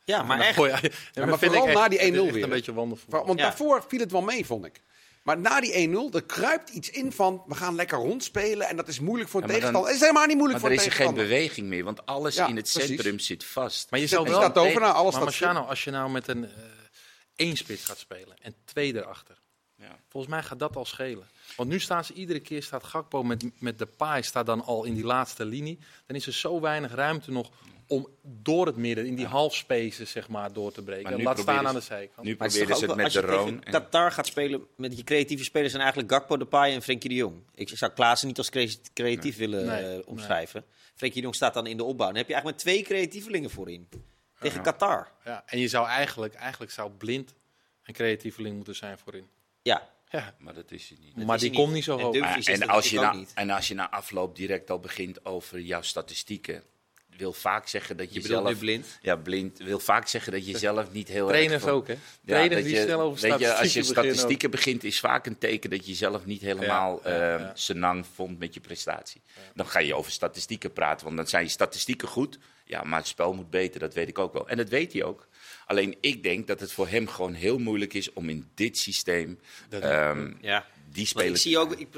[0.05, 0.57] Ja, maar echt.
[1.13, 2.43] Ja, maar vooral na die 1-0 weer.
[2.43, 3.27] een beetje wandelvoetbal.
[3.27, 4.81] Want daarvoor viel het wel mee, vond ik.
[5.23, 8.89] Maar na die 1-0, er kruipt iets in van we gaan lekker rondspelen en dat
[8.89, 9.85] is moeilijk voor ja, tegenstander.
[9.85, 11.15] Het is helemaal niet moeilijk voor tegenstander.
[11.15, 13.91] Maar er is geen beweging meer, want alles in het centrum zit vast.
[13.91, 14.41] Maar je zou wel...
[14.41, 16.49] Staat over, nou, alles maar Marciano, als je nou met een uh,
[17.37, 19.38] één spits gaat spelen en twee erachter.
[19.79, 19.99] Ja.
[20.09, 21.29] Volgens mij gaat dat al schelen.
[21.57, 24.85] Want nu staan ze iedere keer, staat Gakpo met, met de paai staat dan al
[24.85, 25.79] in die laatste linie.
[26.07, 27.51] Dan is er zo weinig ruimte nog
[27.87, 29.31] om door het midden, in die ja.
[29.31, 31.23] halfspaces, zeg maar, door te breken.
[31.23, 32.27] Laat staan aan de zijkant.
[32.27, 33.57] Nu proberen ze het met de Roon.
[33.57, 35.71] Als je Qatar gaat spelen met je creatieve spelers...
[35.71, 37.43] zijn eigenlijk Gakpo, Depay en Frenkie de Jong.
[37.55, 38.51] Ik zou Klaassen niet als
[38.95, 40.61] creatief willen uh, omschrijven.
[40.61, 40.91] Nee.
[40.95, 42.07] Frenkie de Jong staat dan in de opbouw.
[42.07, 43.89] Dan heb je eigenlijk met twee creatievelingen voorin.
[44.41, 45.13] Tegen Qatar.
[45.25, 47.35] Ja, en je zou eigenlijk, eigenlijk zou blind
[47.85, 49.29] een creatieveling moeten zijn voorin.
[49.63, 50.35] Ja, ja.
[50.39, 51.27] Maar dat is hij niet.
[51.27, 52.15] maar die komt niet zo hoog.
[52.15, 56.63] En, als je na, en als je na afloop direct al begint over jouw statistieken
[57.19, 58.59] wil vaak zeggen dat je, je zelf...
[58.59, 58.99] blind?
[59.03, 59.59] Ja, blind.
[59.59, 61.97] Wil vaak zeggen dat je zelf niet heel Trainers ook, hè?
[62.27, 65.87] Trainers die snel over statistieken je, Als je statistieken begint, is vaak een teken dat
[65.87, 69.21] je zelf niet helemaal ja, uh, senang vond met je prestatie.
[69.55, 72.39] Dan ga je over statistieken praten, want dan zijn je statistieken goed.
[72.65, 74.49] Ja, maar het spel moet beter, dat weet ik ook wel.
[74.49, 75.28] En dat weet hij ook.
[75.69, 79.39] Alleen ik denk dat het voor hem gewoon heel moeilijk is om in dit systeem...
[79.71, 81.31] Um, ja die spelen.
[81.31, 81.89] Ik zie ook, ik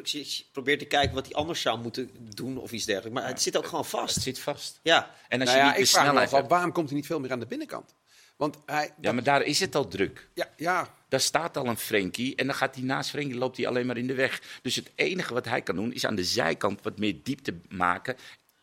[0.52, 3.20] probeer te kijken wat hij anders zou moeten doen of iets dergelijks.
[3.20, 4.14] Maar het zit ook gewoon vast.
[4.14, 4.80] Het zit vast.
[4.82, 5.14] Ja.
[5.28, 7.20] En als nou je ja, niet ik vraag me af, waarom komt hij niet veel
[7.20, 7.94] meer aan de binnenkant?
[8.36, 10.28] Want hij, ja, maar daar is het al druk.
[10.34, 10.94] Ja, ja.
[11.08, 13.96] Daar staat al een Frenkie en dan gaat hij naast Frenkie, loopt hij alleen maar
[13.96, 14.42] in de weg.
[14.62, 18.16] Dus het enige wat hij kan doen is aan de zijkant wat meer diepte maken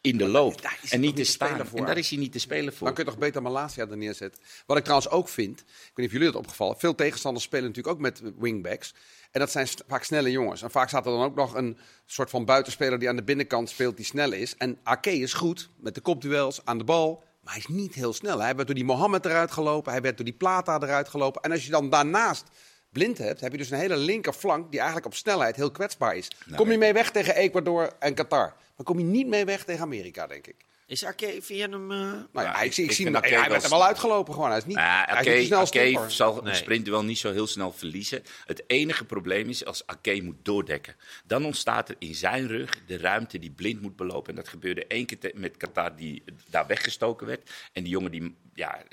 [0.07, 0.61] in de loop.
[0.89, 1.67] En niet te staan.
[1.67, 1.79] Voor.
[1.79, 2.85] En daar is hij niet te spelen voor.
[2.87, 4.41] Dan kun je toch beter Malasia er neerzetten.
[4.65, 7.65] Wat ik trouwens ook vind, ik weet niet of jullie dat opgevallen, veel tegenstanders spelen
[7.65, 8.93] natuurlijk ook met wingbacks.
[9.31, 10.61] En dat zijn vaak snelle jongens.
[10.61, 13.69] En vaak staat er dan ook nog een soort van buitenspeler die aan de binnenkant
[13.69, 14.55] speelt die snel is.
[14.57, 17.23] En Ake is goed met de kopduels aan de bal.
[17.41, 18.39] Maar hij is niet heel snel.
[18.39, 19.91] Hij werd door die Mohammed eruit gelopen.
[19.91, 21.41] Hij werd door die Plata eruit gelopen.
[21.41, 22.43] En als je dan daarnaast
[22.97, 26.27] blind hebt, heb je dus een hele linkerflank die eigenlijk op snelheid heel kwetsbaar is.
[26.45, 28.53] Nou, kom je mee weg tegen Ecuador en Qatar.
[28.75, 30.55] Dan kom je niet mee weg tegen Amerika, denk ik.
[30.87, 31.91] Is Arke, via hem...
[31.91, 31.97] Uh...
[31.97, 34.49] Nou ja, ik, ik, zie hem, hij werd er wel uitgelopen gewoon.
[34.49, 36.51] Hij is niet, uh, hij is niet snel zal nee.
[36.51, 38.23] een sprint wel niet zo heel snel verliezen.
[38.45, 40.95] Het enige probleem is als Ake moet doordekken.
[41.25, 44.29] Dan ontstaat er in zijn rug de ruimte die blind moet belopen.
[44.29, 47.49] En dat gebeurde één keer met Qatar die daar weggestoken werd.
[47.73, 48.83] En die jongen die, ja,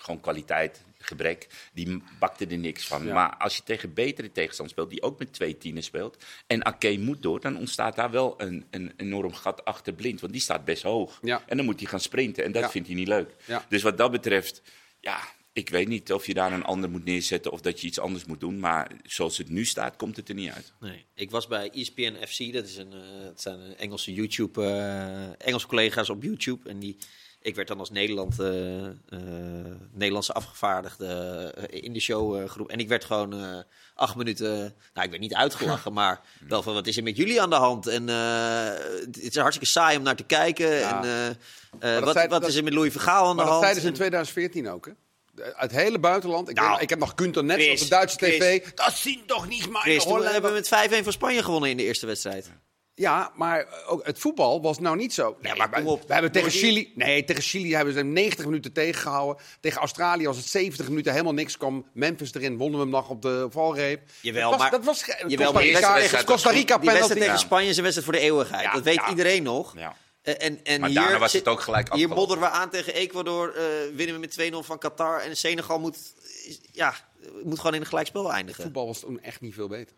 [0.00, 3.12] gewoon kwaliteit, gebrek, die bakte er niks van.
[3.12, 6.98] Maar als je tegen betere tegenstanders speelt, die ook met twee tienen speelt, en Ake
[6.98, 10.20] moet door, dan ontstaat daar wel een, een enorm gat achter blind.
[10.20, 11.20] Want die staat best hoog.
[11.46, 13.34] En dan moet hij gaan sprinten en dat vindt hij niet leuk.
[13.68, 14.62] Dus wat dat betreft,
[15.00, 15.20] ja,
[15.54, 18.24] ik weet niet of je daar een ander moet neerzetten of dat je iets anders
[18.24, 18.58] moet doen.
[18.58, 20.72] Maar zoals het nu staat, komt het er niet uit.
[20.80, 21.04] Nee.
[21.14, 26.10] Ik was bij ESPN FC, dat, is een, uh, zijn Engelse YouTube, uh, Engelse collega's
[26.10, 26.68] op YouTube.
[26.68, 26.96] En die
[27.44, 28.90] ik werd dan als Nederland, uh, uh,
[29.92, 32.70] Nederlandse afgevaardigde uh, in de showgroep.
[32.70, 34.48] en ik werd gewoon acht minuten,
[34.94, 37.56] nou ik werd niet uitgelachen, maar wel van wat is er met jullie aan de
[37.56, 37.86] hand?
[37.86, 40.70] En het is hartstikke saai om naar te kijken.
[40.70, 41.04] Ja.
[41.78, 43.52] En wat, wat is er met Louis Vergaal aan de hand?
[43.52, 44.92] dat tijdens in 2014 ook, hè?
[45.54, 46.48] Het hele buitenland.
[46.48, 48.64] Ik, nou, ik heb nog Gunther net op de Duitse tv.
[48.74, 49.84] Dat zien toch niet maar.
[49.84, 52.50] We hebben met 5-1 van Spanje gewonnen in de eerste wedstrijd.
[52.96, 55.36] Ja, maar ook het voetbal was nou niet zo.
[55.40, 56.04] Nee, maar op.
[56.06, 56.92] We hebben tegen Chili.
[56.94, 59.44] Nee, tegen Chili hebben ze 90 minuten tegengehouden.
[59.60, 61.56] Tegen Australië was het 70 minuten helemaal niks.
[61.56, 64.02] kwam Memphis erin, wonnen we hem nog op de valreep.
[64.20, 64.70] Jawel, dat was, maar.
[64.70, 68.18] Dat was jawel, Costa Rica, Costa Rica die wedstrijd tegen Spanje is een wedstrijd voor
[68.18, 68.72] de eeuwigheid.
[68.72, 69.74] dat weet iedereen nog.
[69.76, 69.96] Ja.
[70.22, 73.54] En, en maar hier daarna was het ook gelijk Hier modderen we aan tegen Ecuador.
[73.56, 75.20] Uh, winnen we met 2-0 van Qatar.
[75.20, 75.98] En Senegal moet,
[76.72, 76.94] ja,
[77.42, 78.62] moet gewoon in een gelijkspel eindigen.
[78.62, 79.96] voetbal was toen echt niet veel beter.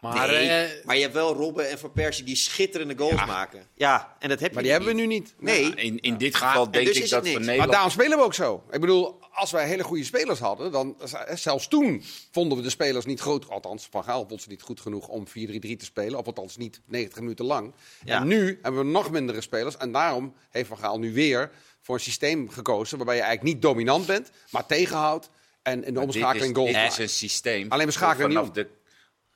[0.00, 3.66] Maar, nee, uh, maar je hebt wel Robben en Van Persie die schitterende goals maken.
[3.74, 5.34] Ja, en dat heb je Maar die hebben we nu niet.
[5.38, 5.62] Nee.
[5.62, 7.58] Nou, in, in dit geval denk dus ik dat voor Nederland...
[7.58, 8.64] Maar daarom spelen we ook zo.
[8.70, 10.96] Ik bedoel, als wij hele goede spelers hadden, dan
[11.34, 13.48] zelfs toen vonden we de spelers niet groot.
[13.48, 16.18] Althans, Van Gaal vond ze niet goed genoeg om 4-3-3 te spelen.
[16.18, 17.74] Of althans niet 90 minuten lang.
[18.04, 18.20] Ja.
[18.20, 19.76] En nu hebben we nog mindere spelers.
[19.76, 23.62] En daarom heeft Van Gaal nu weer voor een systeem gekozen waarbij je eigenlijk niet
[23.62, 25.30] dominant bent, maar tegenhoudt.
[25.62, 26.66] En in de omschakeling goal.
[26.66, 27.66] Het is een systeem.
[27.68, 28.52] Alleen we schakelen niet om.
[28.52, 28.68] de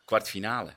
[0.05, 0.73] kwartfinale.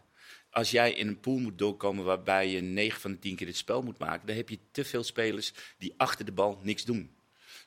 [0.50, 3.58] Als jij in een pool moet doorkomen waarbij je 9 van de 10 keer het
[3.58, 7.16] spel moet maken, dan heb je te veel spelers die achter de bal niks doen.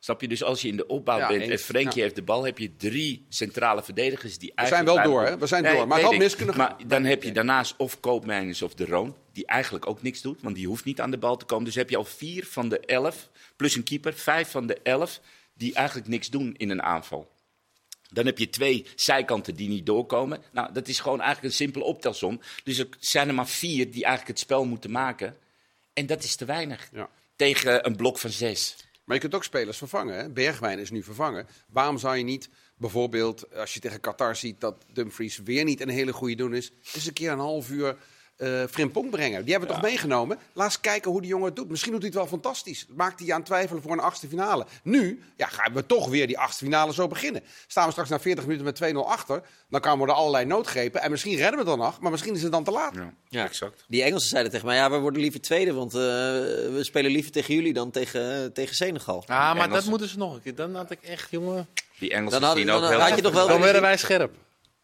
[0.01, 0.29] Snap je?
[0.29, 3.27] Dus als je in de opbouw bent en Frenkie heeft de bal, heb je drie
[3.29, 5.38] centrale verdedigers die We zijn wel door, hè?
[5.38, 5.87] We zijn door.
[5.87, 6.77] Maar had mis kunnen gaan.
[6.79, 10.42] Maar dan heb je daarnaast of Koopmeiners of de Roon, die eigenlijk ook niks doet,
[10.42, 11.64] want die hoeft niet aan de bal te komen.
[11.64, 15.21] Dus heb je al vier van de elf, plus een keeper, vijf van de elf,
[15.55, 17.31] die eigenlijk niks doen in een aanval.
[18.09, 20.42] Dan heb je twee zijkanten die niet doorkomen.
[20.53, 22.40] Nou, dat is gewoon eigenlijk een simpele optelsom.
[22.64, 25.37] Dus er zijn er maar vier die eigenlijk het spel moeten maken.
[25.92, 26.88] En dat is te weinig.
[26.92, 27.09] Ja.
[27.37, 28.77] Tegen een blok van zes.
[29.05, 30.16] Maar je kunt ook spelers vervangen.
[30.16, 30.29] Hè?
[30.29, 31.47] Bergwijn is nu vervangen.
[31.66, 35.88] Waarom zou je niet bijvoorbeeld, als je tegen Qatar ziet dat Dumfries weer niet een
[35.88, 37.97] hele goede doen is, is een keer een half uur
[38.38, 39.42] uh, Frimpong brengen.
[39.42, 40.38] Die hebben we toch meegenomen?
[40.53, 41.68] Laat eens kijken hoe die jongen het doet.
[41.68, 42.87] Misschien doet hij het wel fantastisch.
[42.88, 44.66] Maakt hij aan twijfelen voor een achtste finale.
[44.83, 47.42] Nu ja, gaan we toch weer die achtste finale zo beginnen.
[47.66, 49.42] Staan we straks na 40 minuten met 2-0 achter.
[49.68, 51.03] Dan komen er allerlei noodgrepen.
[51.03, 52.94] En misschien redden we dan nog, maar misschien is het dan te laat.
[52.94, 53.44] Ja, ja.
[53.44, 53.85] exact.
[53.88, 55.72] Die Engelsen zeiden tegen mij, ja, we worden liever tweede.
[55.72, 59.24] Want uh, we spelen liever tegen jullie dan tegen, tegen Senegal.
[59.27, 60.55] Ah, maar dat moeten ze nog een keer.
[60.55, 61.68] Dan had ik echt, jongen...
[61.98, 63.22] Die Engelsen dan had, zien dan, ook dan, heel...
[63.22, 64.35] Dan, dan, dan werden wij scherp.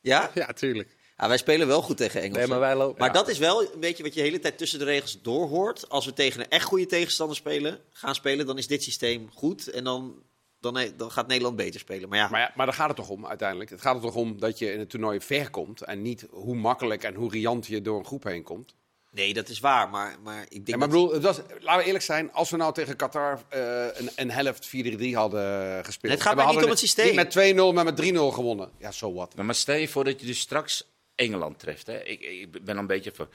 [0.00, 0.30] Ja?
[0.34, 0.88] Ja, tuurlijk.
[1.16, 2.48] Ja, wij spelen wel goed tegen Engelsen.
[2.48, 4.78] Nee, maar wij maar dat is wel een beetje wat je de hele tijd tussen
[4.78, 5.88] de regels doorhoort.
[5.88, 9.70] Als we tegen een echt goede tegenstander spelen, gaan spelen, dan is dit systeem goed.
[9.70, 10.22] En dan,
[10.60, 12.08] dan, dan gaat Nederland beter spelen.
[12.08, 12.28] Maar ja.
[12.28, 13.70] Maar, ja, maar daar gaat het toch om uiteindelijk.
[13.70, 15.82] Het gaat er toch om dat je in het toernooi ver komt.
[15.82, 18.74] En niet hoe makkelijk en hoe riant je door een groep heen komt.
[19.10, 19.88] Nee, dat is waar.
[19.90, 20.68] Maar, maar ik denk.
[20.68, 22.32] Ja, maar bedoel, het was, laten we eerlijk zijn.
[22.32, 26.12] Als we nou tegen Qatar uh, een, een helft 4-3 hadden gespeeld.
[26.12, 27.16] het gaat maar niet om het systeem.
[27.16, 28.70] Niet met 2-0, maar met 3-0 gewonnen.
[28.78, 29.36] Ja, zo so wat.
[29.36, 31.86] Maar stel je voor dat je dus straks Engeland treft.
[31.86, 32.02] Hè.
[32.02, 33.28] Ik, ik ben een beetje van.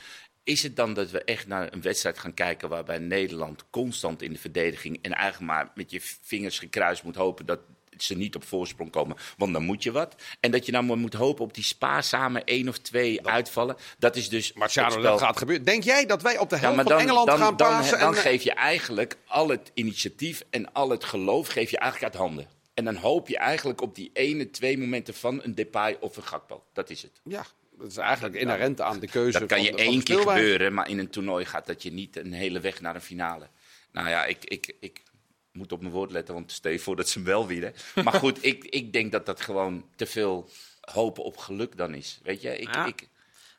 [0.43, 4.33] Is het dan dat we echt naar een wedstrijd gaan kijken waarbij Nederland constant in
[4.33, 7.59] de verdediging en eigenlijk maar met je vingers gekruist moet hopen dat
[8.03, 10.15] ze niet op voorsprong komen, want dan moet je wat.
[10.39, 13.75] En dat je nou maar moet hopen op die spaarzame één of twee uitvallen.
[13.97, 14.53] Dat is dus.
[14.53, 15.65] Marciano, dat gaat gebeuren.
[15.65, 17.91] Denk jij dat wij op de helft van Engeland dan, gaan pasen?
[17.91, 21.77] Dan, dan, dan geef je eigenlijk al het initiatief en al het geloof geef je
[21.77, 22.47] eigenlijk uit handen.
[22.73, 26.23] En dan hoop je eigenlijk op die ene, twee momenten van een Depay of een
[26.23, 26.63] Gakpo.
[26.73, 27.21] Dat is het.
[27.23, 27.45] Ja,
[27.79, 29.39] dat is eigenlijk inherent aan de keuze.
[29.39, 32.33] Dat kan je één keer gebeuren, maar in een toernooi gaat dat je niet een
[32.33, 33.47] hele weg naar een finale.
[33.91, 35.03] Nou ja, ik, ik, ik
[35.51, 37.73] moet op mijn woord letten, want stel je voor dat ze hem wel winnen.
[38.03, 40.49] Maar goed, ik, ik denk dat dat gewoon te veel
[40.81, 42.19] hopen op geluk dan is.
[42.23, 43.09] Weet je, ik, ik...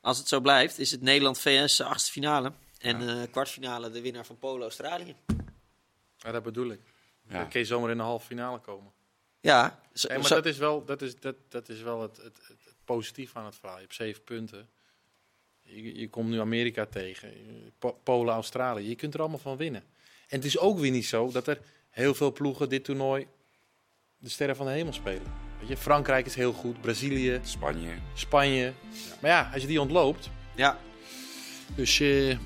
[0.01, 2.53] Als het zo blijft, is het Nederland-VS achtste finale.
[2.79, 3.15] En ja.
[3.15, 5.17] uh, kwartfinale de winnaar van Polen-Australië.
[6.17, 6.81] Ja, dat bedoel ik.
[7.29, 7.39] Ja.
[7.39, 8.93] Dan kun je zomaar in de halve finale komen.
[9.41, 9.81] Ja.
[9.93, 12.60] Zo, maar dat is wel, dat is, dat, dat is wel het, het, het
[12.95, 13.77] positief aan het verhaal.
[13.77, 14.69] Je hebt zeven punten.
[15.61, 17.33] Je, je komt nu Amerika tegen,
[18.03, 18.89] Polen, Australië.
[18.89, 19.83] Je kunt er allemaal van winnen.
[20.29, 23.27] En het is ook weer niet zo dat er heel veel ploegen dit toernooi
[24.19, 25.33] de sterren van de hemel spelen.
[25.59, 27.95] Weet je, Frankrijk is heel goed, Brazilië, Spanje.
[28.15, 28.65] Spanje.
[28.65, 28.73] Ja.
[29.21, 30.31] Maar ja, als je die ontloopt.
[30.57, 30.79] Ja.
[31.75, 32.37] Dus je.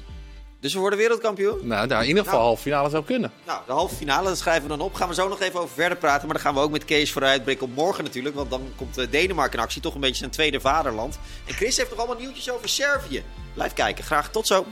[0.64, 1.66] Dus we worden wereldkampioen?
[1.66, 3.33] Nou, nou in ieder geval nou, halve finale zou kunnen.
[3.46, 4.94] Nou, de halve finale, dat schrijven we dan op.
[4.94, 6.27] Gaan we zo nog even over verder praten.
[6.27, 8.35] Maar dan gaan we ook met Kees vooruitblikken op morgen natuurlijk.
[8.35, 9.83] Want dan komt eh, Denemarken in actie.
[9.83, 11.18] Toch een beetje zijn tweede vaderland.
[11.46, 13.24] En Chris heeft nog allemaal nieuwtjes over Servië.
[13.55, 14.05] Blijf kijken.
[14.05, 14.66] Graag tot zo.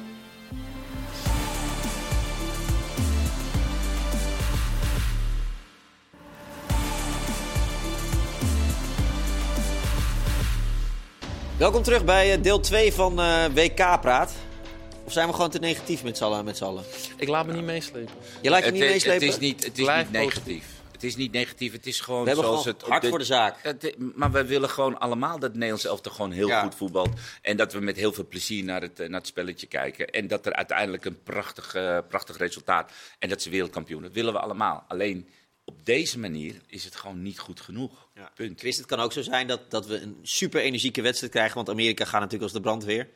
[11.57, 14.33] Welkom terug bij eh, deel 2 van uh, WK Praat.
[15.12, 16.85] Of zijn we gewoon te negatief met z'n allen, met allen?
[17.16, 18.14] Ik laat me niet meeslepen.
[18.42, 19.27] Je laat je niet meeslepen?
[19.27, 20.64] Het is niet, het is niet negatief.
[20.92, 22.83] Het is niet negatief, het is gewoon we zoals het...
[22.83, 23.57] hard voor de zaak.
[23.62, 27.11] Het, maar we willen gewoon allemaal dat Nederlands elftal gewoon heel goed voetbalt.
[27.42, 30.07] En dat we met heel veel plezier naar het, naar het spelletje kijken.
[30.07, 32.92] En dat er uiteindelijk een prachtig, uh, prachtig resultaat...
[33.18, 34.85] En dat ze wereldkampioen, dat willen we allemaal.
[34.88, 35.29] Alleen
[35.64, 38.09] op deze manier is het gewoon niet goed genoeg.
[38.14, 38.31] Ja.
[38.35, 38.61] Punt.
[38.61, 41.55] Chris, het kan ook zo zijn dat, dat we een super energieke wedstrijd krijgen.
[41.55, 43.09] Want Amerika gaat natuurlijk als de brandweer.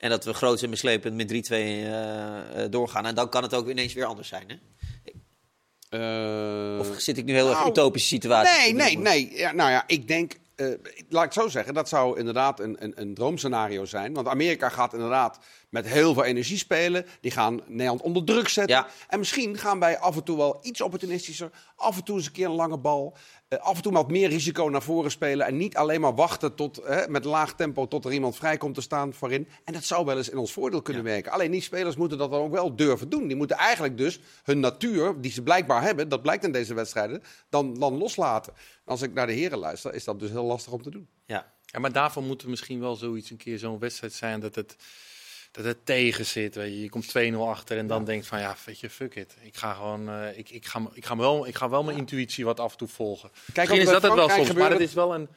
[0.00, 3.06] En dat we groot en mislepend met 3-2 uh, doorgaan.
[3.06, 4.44] En dan kan het ook ineens weer anders zijn.
[4.48, 4.56] Hè?
[5.90, 8.74] Uh, of zit ik nu heel nou, erg utopische situatie?
[8.74, 9.38] Nee, nee, nee.
[9.38, 10.74] Ja, nou ja, ik denk uh,
[11.08, 14.14] laat ik zo zeggen, dat zou inderdaad een, een, een, droomscenario zijn.
[14.14, 17.06] Want Amerika gaat inderdaad met heel veel energie spelen.
[17.20, 18.86] Die gaan Nederland onder druk zetten.
[19.08, 21.50] En misschien gaan wij af en toe wel iets opportunistischer.
[21.76, 23.16] Af en toe eens een keer een lange bal.
[23.54, 25.46] Uh, af en toe wat meer risico naar voren spelen.
[25.46, 28.74] En niet alleen maar wachten tot, hè, met laag tempo tot er iemand vrij komt
[28.74, 29.48] te staan voorin.
[29.64, 31.32] En dat zou wel eens in ons voordeel kunnen werken.
[31.32, 33.26] Alleen die spelers moeten dat dan ook wel durven doen.
[33.26, 37.22] Die moeten eigenlijk dus hun natuur, die ze blijkbaar hebben, dat blijkt in deze wedstrijden,
[37.48, 38.52] dan, dan loslaten.
[38.84, 41.08] Als ik naar de heren luister, is dat dus heel lastig om te doen.
[41.26, 44.54] Ja, ja maar daarvoor moet er misschien wel zoiets een keer zo'n wedstrijd zijn dat
[44.54, 44.76] het
[45.50, 46.54] dat het tegen zit.
[46.54, 46.80] Weet je.
[46.80, 48.04] je komt 2-0 achter en dan ja.
[48.04, 49.36] denkt van ja, weet je, fuck it.
[49.42, 52.00] Ik ga gewoon, uh, ik, ik, ga, ik, ga wel, ik ga wel mijn ja.
[52.02, 53.30] intuïtie wat af en toe volgen.
[53.52, 55.28] Kijk, Misschien is dat het wel soms, maar het is wel een,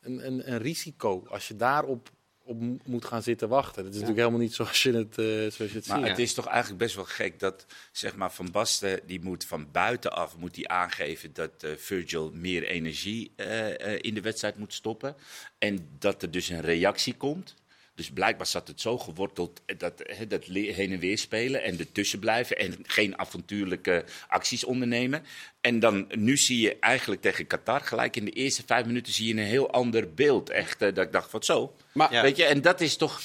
[0.00, 2.10] een, een, een risico als je daarop
[2.44, 3.84] op moet gaan zitten wachten.
[3.84, 4.06] Dat is ja.
[4.06, 6.08] natuurlijk helemaal niet zoals je het, uh, zoals je het maar ziet.
[6.08, 9.70] het is toch eigenlijk best wel gek dat zeg maar Van Basten die moet van
[9.70, 15.16] buitenaf moet die aangeven dat uh, Virgil meer energie uh, in de wedstrijd moet stoppen
[15.58, 17.54] en dat er dus een reactie komt.
[17.94, 22.58] Dus blijkbaar zat het zo geworteld dat, dat heen en weer spelen en ertussen blijven
[22.58, 25.24] en geen avontuurlijke acties ondernemen.
[25.60, 29.26] En dan nu zie je eigenlijk tegen Qatar gelijk in de eerste vijf minuten zie
[29.26, 30.50] je een heel ander beeld.
[30.50, 31.74] Echt, dat ik dacht van zo.
[31.92, 33.20] Maar, weet je, en dat is toch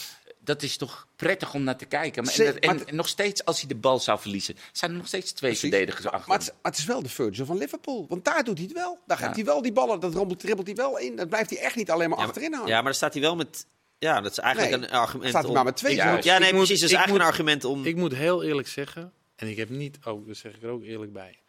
[0.47, 2.23] dat is toch prettig om naar te kijken.
[2.23, 5.57] Maar, en, nog steeds, als hij de bal zou verliezen, zijn er nog steeds twee
[5.57, 6.29] verdedigers achter.
[6.29, 8.05] Maar het, maar het, is wel de Virgil van Liverpool.
[8.09, 8.99] Want daar doet hij het wel.
[9.05, 11.15] Daar gaat hij wel die ballen, dat dribbelt hij wel in.
[11.15, 12.69] Dat blijft hij echt niet alleen maar achterin houden.
[12.69, 13.65] Ja, maar dan staat hij wel met
[13.99, 15.29] ja, dat is eigenlijk een argument.
[15.29, 15.95] Staat hij maar met twee.
[15.95, 16.79] Ja, ja nee, precies.
[16.79, 17.85] Dat is eigenlijk een argument om.
[17.85, 20.83] Ik moet heel eerlijk zeggen, en ik heb niet, oh, dat zeg ik er ook
[20.83, 21.39] eerlijk bij.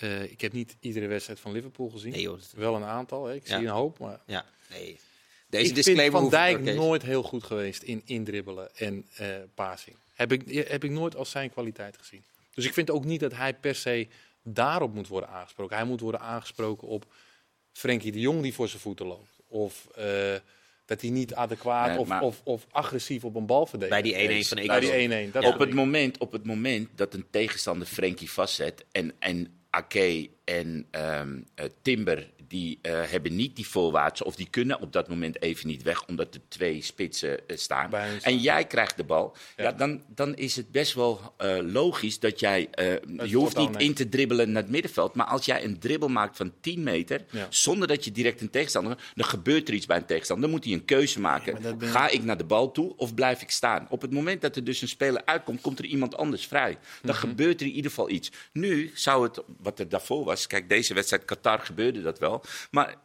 [0.00, 2.12] Uh, ik heb niet iedere wedstrijd van Liverpool gezien.
[2.12, 3.34] Nee, joh, Wel een aantal, hè.
[3.34, 3.98] ik zie een hoop.
[3.98, 4.98] Maar ja, nee.
[5.48, 9.96] Deze ik vind Van Dijk nooit heel goed geweest in indribbelen en uh, passing.
[10.14, 12.24] Heb ik, heb ik nooit als zijn kwaliteit gezien.
[12.54, 14.08] Dus ik vind ook niet dat hij per se
[14.42, 15.76] daarop moet worden aangesproken.
[15.76, 17.04] Hij moet worden aangesproken op
[17.72, 19.38] Frenkie de Jong die voor zijn voeten loopt.
[19.48, 20.34] Of uh,
[20.92, 24.02] dat hij niet adequaat of, of, of, agressief op een bal verdedigt.
[24.02, 25.38] Bij die 1-1 van Bij die 1-1.
[25.38, 30.86] Op, het moment, op het moment dat een tegenstander Frenkie vastzet en, en Ake en
[30.90, 31.46] um,
[31.82, 35.82] Timber die uh, hebben niet die voorwaartse of die kunnen op dat moment even niet
[35.82, 37.92] weg omdat er twee spitsen uh, staan.
[38.22, 39.36] En jij krijgt de bal.
[39.56, 39.72] Ja.
[39.72, 42.68] dan, dan is het best wel uh, logisch dat jij.
[43.24, 45.14] je hoeft niet in te dribbelen naar het middenveld.
[45.14, 47.24] Maar als jij een dribbel maakt van 10 meter.
[47.30, 47.46] Ja.
[47.50, 49.12] zonder dat je direct een tegenstander.
[49.14, 50.48] dan gebeurt er iets bij een tegenstander.
[50.48, 51.58] Dan moet hij een keuze maken.
[51.78, 53.86] Ga ik naar de bal toe of blijf ik staan?
[53.90, 56.72] Op het moment dat er dus een speler uitkomt, komt er iemand anders vrij.
[56.72, 57.14] Dan mm -hmm.
[57.14, 58.30] gebeurt er in ieder geval iets.
[58.52, 60.31] Nu zou het, wat er daarvoor was.
[60.36, 62.44] Kijk, deze wedstrijd Qatar gebeurde dat wel.
[62.70, 62.96] Maar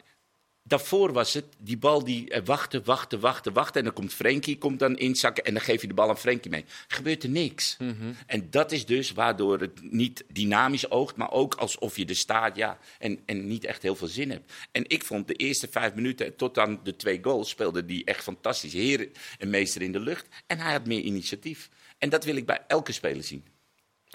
[0.67, 3.75] daarvoor was het die bal die eh, wachten, wachten, wachten, wachten.
[3.75, 6.51] En dan komt Frenkie, komt dan inzakken en dan geef je de bal aan Frenkie
[6.51, 6.65] mee.
[6.87, 7.77] Gebeurt er niks.
[7.77, 7.93] Mhm.
[8.25, 12.55] En dat is dus waardoor het niet dynamisch oogt, maar ook alsof je er staat
[12.55, 14.53] ja, en, en niet echt heel veel zin hebt.
[14.71, 18.23] En ik vond de eerste vijf minuten tot aan de twee goals speelde die echt
[18.23, 18.73] fantastisch.
[18.73, 20.27] Heer en meester in de lucht.
[20.47, 21.69] En hij had meer initiatief.
[21.97, 23.45] En dat wil ik bij elke speler zien.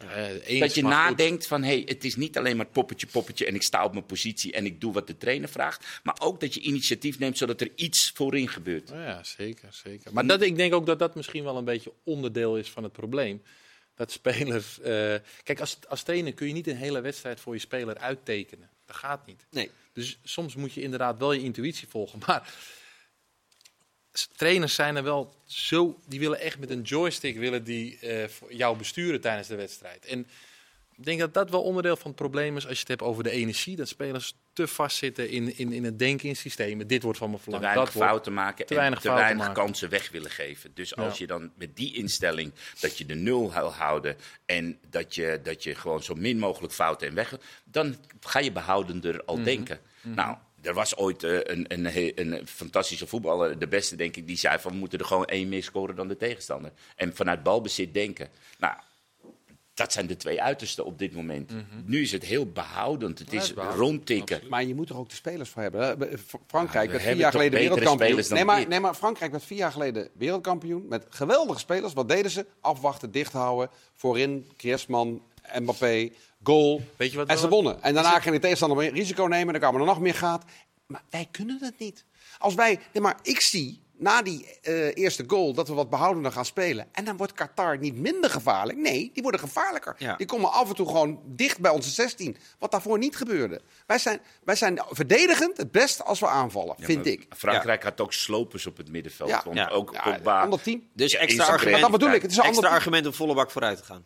[0.00, 3.62] Uh, dat je nadenkt van, hey, het is niet alleen maar poppetje, poppetje en ik
[3.62, 6.00] sta op mijn positie en ik doe wat de trainer vraagt.
[6.02, 8.88] Maar ook dat je initiatief neemt zodat er iets voorin gebeurt.
[8.88, 10.12] Ja, zeker, zeker.
[10.12, 12.92] Maar dat, ik denk ook dat dat misschien wel een beetje onderdeel is van het
[12.92, 13.42] probleem.
[13.94, 14.78] Dat spelers...
[14.78, 14.84] Uh,
[15.42, 18.70] kijk, als, als trainer kun je niet een hele wedstrijd voor je speler uittekenen.
[18.86, 19.46] Dat gaat niet.
[19.50, 19.70] Nee.
[19.92, 22.18] Dus soms moet je inderdaad wel je intuïtie volgen.
[22.26, 22.54] Maar
[24.36, 28.76] trainers zijn er wel zo, die willen echt met een joystick willen die, uh, jou
[28.76, 30.06] besturen tijdens de wedstrijd.
[30.06, 30.26] En
[30.96, 33.22] ik denk dat dat wel onderdeel van het probleem is als je het hebt over
[33.22, 33.76] de energie.
[33.76, 36.86] Dat spelers te vastzitten in, in, in het denken in systemen.
[36.86, 37.64] Dit wordt van me verlangd.
[37.64, 40.70] Te weinig dat fouten maken te weinig, te weinig kansen weg willen geven.
[40.74, 45.14] Dus als je dan met die instelling dat je de nul wil houden en dat
[45.14, 49.36] je, dat je gewoon zo min mogelijk fouten en weg, dan ga je behoudender al
[49.36, 49.44] mhm.
[49.44, 49.80] denken.
[50.00, 50.14] Mhm.
[50.14, 54.36] Nou, er was ooit uh, een, een, een, fantastische voetballer, de beste denk ik, die
[54.36, 56.72] zei van we moeten er gewoon één meer scoren dan de tegenstander.
[56.96, 58.28] En vanuit balbezit denken.
[58.58, 58.74] Nou,
[59.74, 61.50] dat zijn de twee uitersten op dit moment.
[61.50, 61.82] Mm -hmm.
[61.86, 63.18] Nu is het heel behoudend.
[63.18, 64.40] Het is rondtikken.
[64.48, 65.98] Maar je moet er ook de spelers voor hebben.
[66.46, 68.22] Frankrijk werd vier jaar geleden wereldkampioen.
[68.28, 70.88] Nee maar, nee, maar Frankrijk werd vier jaar geleden wereldkampioen.
[70.88, 71.92] Met geweldige spelers.
[71.92, 72.46] Wat deden ze?
[72.60, 73.70] Afwachten, dicht houden.
[73.94, 75.22] Voorin, Griezmann,
[75.58, 76.10] Mbappé,
[76.42, 76.82] goal.
[76.96, 77.82] Weet je wat en ze wonnen.
[77.82, 79.52] En daarna ging de tegenstander risico nemen.
[79.52, 80.44] Dan kwamen er nog meer gaat.
[80.86, 82.04] Maar wij kunnen dat niet.
[82.38, 86.32] Als wij, nee, maar ik zie na die uh, eerste goal dat we wat behoudender
[86.32, 86.86] gaan spelen.
[86.92, 88.78] En dan wordt Qatar niet minder gevaarlijk.
[88.78, 89.94] Nee, die worden gevaarlijker.
[89.98, 90.16] Ja.
[90.16, 92.36] Die komen af en toe gewoon dicht bij onze 16.
[92.58, 93.60] Wat daarvoor niet gebeurde.
[93.86, 97.26] Wij zijn, wij zijn verdedigend het beste als we aanvallen, ja, vind ik.
[97.36, 99.30] Frankrijk had ook slopers op het middenveld.
[99.30, 99.42] Ja.
[99.44, 100.44] Want ook Pogba...
[100.44, 100.88] Onder team.
[100.94, 102.22] Dus extra argument, dat bedoel ik.
[102.22, 104.04] Het is een extra argument om volle bak vooruit te gaan.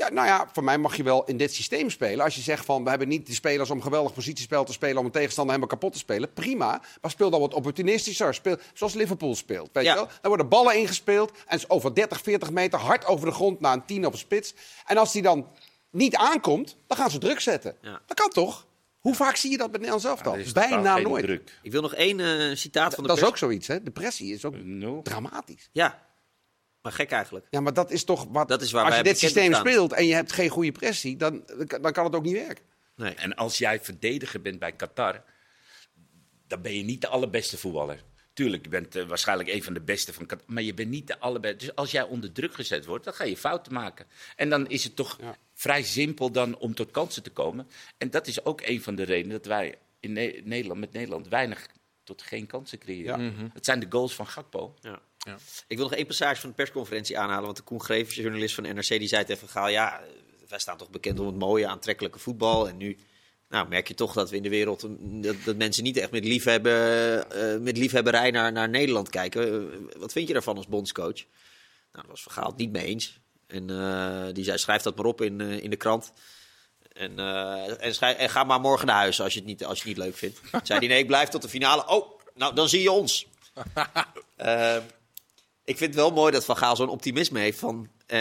[0.00, 2.24] Ja, nou ja, voor mij mag je wel in dit systeem spelen.
[2.24, 5.04] Als je zegt van we hebben niet de spelers om geweldig positiespel te spelen, om
[5.04, 6.32] een tegenstander helemaal kapot te spelen.
[6.32, 6.82] Prima.
[7.00, 8.34] Maar speel dan wat opportunistischer.
[8.34, 9.70] Speel zoals Liverpool speelt.
[9.72, 10.06] Weet je wel?
[10.06, 11.32] Dan worden ballen ingespeeld.
[11.46, 14.54] En over 30, 40 meter hard over de grond naar een 10 of een spits.
[14.86, 15.48] En als die dan
[15.90, 17.76] niet aankomt, dan gaan ze druk zetten.
[18.06, 18.66] Dat kan toch?
[19.00, 20.52] Hoe vaak zie je dat met Nederland zelf dan?
[20.52, 21.24] Bijna nooit.
[21.24, 21.58] Druk.
[21.62, 23.82] Ik wil nog één uh, citaat van de Dat is ook zoiets, hè?
[23.82, 24.54] Depressie is ook
[25.02, 25.68] dramatisch.
[25.72, 26.09] Ja,
[26.82, 27.46] maar gek eigenlijk.
[27.50, 28.48] Ja, maar dat is toch wat.
[28.48, 31.44] Dat is waar als je dit systeem speelt en je hebt geen goede pressie, dan,
[31.80, 32.64] dan kan het ook niet werken.
[32.96, 33.14] Nee.
[33.14, 35.24] En als jij verdediger bent bij Qatar,
[36.46, 38.02] dan ben je niet de allerbeste voetballer.
[38.32, 41.06] Tuurlijk, je bent uh, waarschijnlijk een van de beste van Qatar, maar je bent niet
[41.06, 41.58] de allerbeste.
[41.58, 44.06] Dus als jij onder druk gezet wordt, dan ga je fouten maken.
[44.36, 45.18] En dan is het toch
[45.54, 47.68] vrij simpel dan om tot kansen te komen.
[47.98, 50.12] En dat is ook een van de redenen dat wij in
[50.44, 51.68] Nederland met Nederland weinig
[52.04, 53.22] tot geen kansen creëren.
[53.22, 53.50] Ja.
[53.52, 54.74] Het zijn de goals van Gakpo.
[54.80, 55.00] Ja.
[55.26, 55.36] Ja.
[55.66, 57.44] Ik wil nog één passage van de persconferentie aanhalen.
[57.44, 59.68] Want de Koen Grevers, journalist van NRC, die zei tegen Gaal...
[59.68, 60.00] ja,
[60.48, 62.68] wij staan toch bekend om het mooie, aantrekkelijke voetbal.
[62.68, 62.98] En nu
[63.48, 64.86] nou, merk je toch dat we in de wereld...
[65.00, 69.52] dat, dat mensen niet echt met, liefhebben, uh, met liefhebberij naar, naar Nederland kijken.
[69.52, 71.24] Uh, wat vind je daarvan als bondscoach?
[71.92, 73.18] Nou, dat was Vergaal het niet mee eens.
[73.46, 76.12] En uh, die zei, schrijf dat maar op in, in de krant.
[76.92, 77.18] En,
[77.78, 79.96] en, schrijf, en, ga maar morgen naar huis als je het niet, als je het
[79.96, 80.40] niet leuk vindt.
[80.62, 81.86] zei hij, nee, ik blijf tot de finale.
[81.88, 83.26] Oh, nou, dan zie je ons.
[85.70, 87.88] Ik vind het wel mooi dat Van Gaal zo'n optimisme heeft van...
[88.06, 88.18] Uh,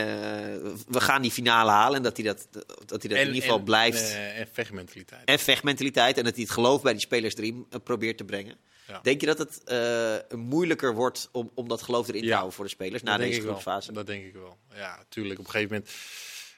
[0.87, 3.59] we gaan die finale halen en dat hij dat, dat, hij dat in ieder geval
[3.59, 4.01] blijft.
[4.01, 5.21] Uh, en vechtmentaliteit.
[5.25, 6.17] En vechtmentaliteit.
[6.17, 8.57] En dat hij het geloof bij die spelers erin probeert te brengen.
[8.87, 8.99] Ja.
[9.03, 12.65] Denk je dat het uh, moeilijker wordt om, om dat geloof erin te houden voor
[12.65, 13.91] de spelers na deze groepsfase?
[13.91, 14.57] Dat denk ik wel.
[14.75, 15.39] Ja, natuurlijk.
[15.39, 15.91] Op een gegeven moment...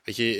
[0.03, 0.37] Weet je,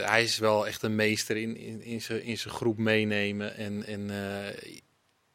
[0.00, 3.56] uh, hij is wel echt een meester in, in, in zijn groep meenemen.
[3.56, 4.44] En, en uh,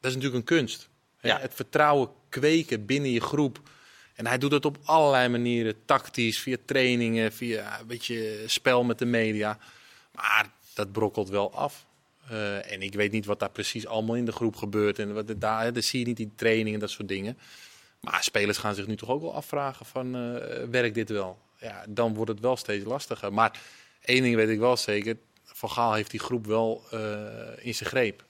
[0.00, 0.88] dat is natuurlijk een kunst.
[1.20, 1.38] Ja.
[1.40, 3.60] Het vertrouwen kweken binnen je groep.
[4.20, 5.74] En hij doet het op allerlei manieren.
[5.84, 9.58] Tactisch, via trainingen, via een beetje spel met de media.
[10.14, 11.86] Maar dat brokkelt wel af.
[12.30, 14.98] Uh, en ik weet niet wat daar precies allemaal in de groep gebeurt.
[14.98, 17.38] En wat daar, zie je niet die trainingen en dat soort dingen.
[18.00, 20.36] Maar spelers gaan zich nu toch ook wel afvragen van, uh,
[20.70, 21.38] werkt dit wel?
[21.58, 23.32] Ja, dan wordt het wel steeds lastiger.
[23.32, 23.60] Maar
[24.00, 25.16] één ding weet ik wel zeker.
[25.44, 27.00] Van Gaal heeft die groep wel uh,
[27.56, 28.24] in zijn greep.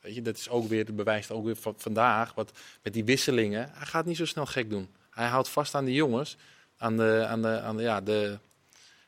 [0.00, 2.34] Weet je, dat is ook weer, bewijst ook weer van vandaag.
[2.34, 4.88] Wat, met die wisselingen, hij gaat niet zo snel gek doen.
[5.18, 6.36] Hij houdt vast aan de jongens,
[6.76, 8.38] aan de, aan de, aan de, ja, de,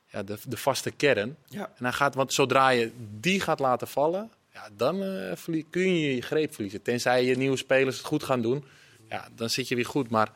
[0.06, 1.36] ja, de, de vaste kern.
[1.48, 1.72] Ja.
[1.76, 6.14] En hij gaat, want zodra je die gaat laten vallen, ja, dan uh, kun je
[6.14, 6.82] je greep verliezen.
[6.82, 8.64] Tenzij je nieuwe spelers het goed gaan doen,
[9.08, 10.10] ja, dan zit je weer goed.
[10.10, 10.32] Maar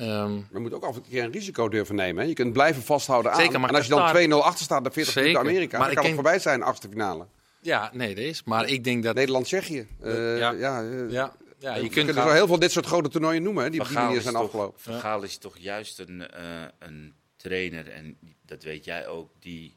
[0.00, 2.22] Um, je moet ook af en toe een risico durven nemen.
[2.22, 2.28] Hè?
[2.28, 3.40] Je kunt blijven vasthouden aan.
[3.40, 5.96] Zeker, maar en als je dan 2-0 achter staat, dan 40 minuten Amerika, maar dan
[5.96, 7.26] kan het voorbij zijn, achtste finale.
[7.60, 8.42] Ja, nee, dat is.
[8.44, 9.14] Maar ik denk dat...
[9.14, 9.86] Nederland-Tsjechië.
[10.04, 10.50] Uh, ja.
[10.50, 11.32] Ja, uh, ja.
[11.58, 13.96] Ja, je, kunt er heel veel dit soort grote toernooien noemen, hè, die op die
[13.96, 14.80] manier zijn afgelopen.
[14.80, 18.16] Van Gaal is toch juist een, uh, een trainer, en
[18.46, 19.76] dat weet jij ook, die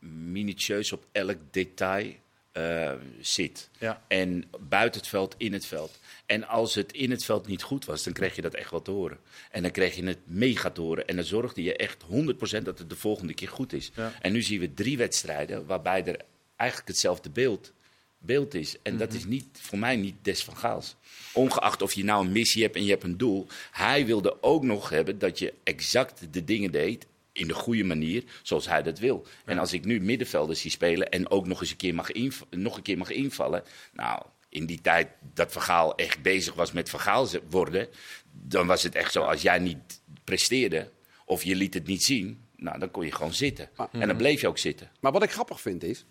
[0.00, 2.14] minutieus op elk detail
[2.58, 3.70] uh, zit.
[3.78, 4.02] Ja.
[4.08, 5.98] En buiten het veld, in het veld.
[6.26, 8.82] En als het in het veld niet goed was, dan kreeg je dat echt wel
[8.82, 9.18] te horen.
[9.50, 11.06] En dan kreeg je het mega te horen.
[11.06, 13.90] En dan zorgde je echt 100% dat het de volgende keer goed is.
[13.94, 14.12] Ja.
[14.20, 16.20] En nu zien we drie wedstrijden waarbij er
[16.56, 17.72] eigenlijk hetzelfde beeld,
[18.18, 18.76] beeld is.
[18.82, 20.96] En dat is niet, voor mij niet des van Gaals.
[21.32, 23.46] Ongeacht of je nou een missie hebt en je hebt een doel.
[23.70, 28.24] Hij wilde ook nog hebben dat je exact de dingen deed in de goede manier,
[28.42, 29.26] zoals hij dat wil.
[29.44, 32.08] En als ik nu middenvelders zie spelen en ook nog eens een keer mag,
[32.50, 33.62] nog een keer mag invallen.
[33.92, 37.88] Nou, in die tijd dat Vergaal echt bezig was met Vergaal worden,
[38.32, 40.90] dan was het echt zo, als jij niet presteerde
[41.24, 43.70] of je liet het niet zien, nou, dan kon je gewoon zitten.
[43.92, 44.90] en dan bleef je ook zitten.
[45.00, 46.04] Maar wat ik grappig vind is,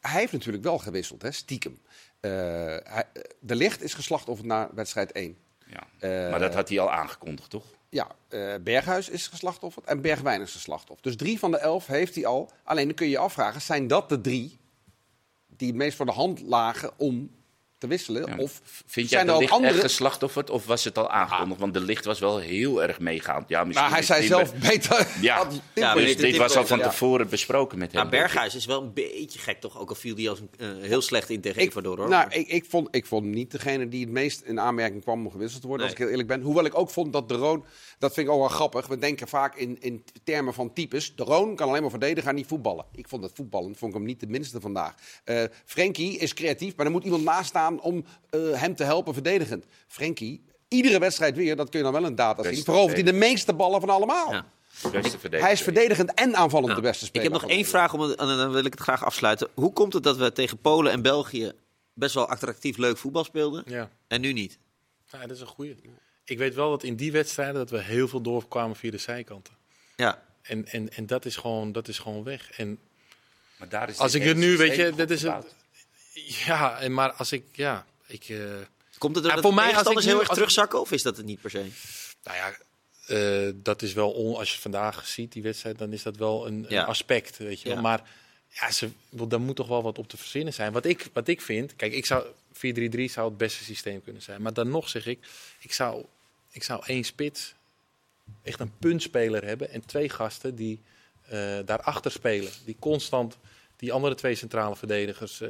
[0.00, 1.78] hij heeft natuurlijk wel gewisseld, hè, stiekem.
[2.20, 2.30] Uh,
[2.82, 3.04] hij,
[3.40, 5.36] de licht is geslachtofferd naar wedstrijd 1.
[5.66, 5.86] Ja,
[6.30, 7.64] maar dat had hij al aangekondigd, toch?
[7.88, 8.08] Ja,
[8.60, 11.02] Berghuis is geslachtofferd en Bergwijn is geslachtofferd.
[11.02, 12.50] Dus drie van de elf heeft hij al.
[12.62, 14.58] Alleen dan kun je je afvragen, zijn dat de drie
[15.56, 17.30] die het meest voor de hand lagen om
[17.84, 18.38] te wisselen?
[18.38, 19.72] Of Vind jij de licht andere...
[19.72, 21.60] echt geslachtofferd of was het al aangekondigd?
[21.60, 23.48] Want de licht was wel heel erg meegaand.
[23.48, 25.06] Ja, misschien maar hij zei zelf beter.
[25.20, 28.00] Ja, ja dus dit was al van tevoren besproken met hem.
[28.00, 29.78] Maar Berghuis is wel een beetje gek toch?
[29.78, 32.08] Ook al viel die als een, uh, heel slecht in tegen Ecuador hoor.
[32.08, 35.30] Nou, ik, ik, vond, ik vond niet degene die het meest in aanmerking kwam om
[35.30, 36.40] gewisseld te worden, als ik heel eerlijk ben.
[36.40, 37.64] Hoewel ik ook vond dat de Roon,
[37.98, 38.86] dat vind ik ook wel grappig.
[38.86, 41.14] We denken vaak in, in termen van types.
[41.14, 42.84] De Roon kan alleen maar verdedigen en niet voetballen.
[42.92, 44.94] Ik vond het voetballen, vond ik hem niet de minste vandaag.
[45.24, 49.14] Uh, Frenkie is creatief, maar er moet iemand naast staan om uh, hem te helpen
[49.14, 49.64] verdedigend.
[49.86, 52.64] Frenkie, iedere wedstrijd weer, dat kun je dan wel een data zien.
[52.64, 54.32] Verovert hij de meeste ballen van allemaal.
[54.32, 54.46] Ja.
[55.30, 56.74] Hij is verdedigend en aanvallend ja.
[56.74, 57.26] de beste speler.
[57.26, 59.48] Ik heb nog één vraag, om, en dan wil ik het graag afsluiten.
[59.54, 61.52] Hoe komt het dat we tegen Polen en België
[61.92, 63.90] best wel attractief leuk voetbal speelden ja.
[64.06, 64.58] en nu niet?
[65.06, 65.76] Ja, dat is een goede.
[66.24, 69.54] Ik weet wel dat in die wedstrijden dat we heel veel doorkwamen via de zijkanten.
[69.96, 70.22] Ja.
[70.42, 72.50] En, en, en dat, is gewoon, dat is gewoon weg.
[72.50, 72.78] En
[73.56, 75.54] maar daar is als ik het nu, weet je, dat is het.
[76.46, 78.28] Ja, en maar als ik, ja, ik.
[78.28, 78.54] Uh,
[78.98, 81.40] Komt het er voor mij als ik heel erg terugzakken of is dat het niet
[81.40, 81.66] per se?
[82.24, 82.56] Nou ja,
[83.08, 86.46] uh, dat is wel on, als je vandaag ziet die wedstrijd, dan is dat wel
[86.46, 86.82] een, ja.
[86.82, 87.68] een aspect, weet je.
[87.68, 87.80] Ja.
[87.80, 88.02] Maar
[88.48, 90.72] ja, ze, daar moet toch wel wat op te verzinnen zijn.
[90.72, 92.58] Wat ik, wat ik vind, kijk, ik zou 4-3-3
[93.04, 94.42] zou het beste systeem kunnen zijn.
[94.42, 95.18] Maar dan nog zeg ik,
[95.58, 96.04] ik zou,
[96.54, 97.54] ik zou één spits,
[98.42, 100.82] echt een puntspeler hebben en twee gasten die
[101.32, 103.38] uh, daarachter spelen, die constant
[103.76, 105.48] die andere twee centrale verdedigers uh,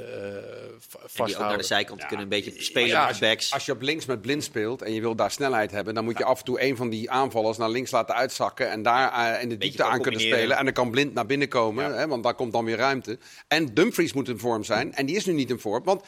[0.78, 1.26] vasthouden.
[1.26, 2.06] Die ook naar de zijkant ja.
[2.06, 3.52] kunnen een beetje spelen ja, als, backs.
[3.52, 6.18] Als je op links met blind speelt en je wil daar snelheid hebben, dan moet
[6.18, 9.42] je af en toe een van die aanvallers naar links laten uitzakken en daar uh,
[9.42, 10.56] in de diepte aan kunnen spelen.
[10.56, 13.18] En dan kan blind naar binnen komen, hè, want daar komt dan weer ruimte.
[13.48, 16.04] En Dumfries moet in vorm zijn en die is nu niet in vorm, want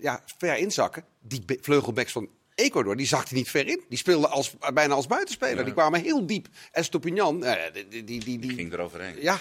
[0.00, 2.28] ja, ver inzakken, die vleugelbacks van
[2.58, 3.84] Ecuador, die zakte niet ver in.
[3.88, 5.56] Die speelde als, bijna als buitenspeler.
[5.56, 5.62] Ja.
[5.62, 6.48] Die kwamen heel diep.
[6.72, 9.22] En Stupinian, uh, die, die, die, die, ging eroverheen.
[9.22, 9.40] Ja,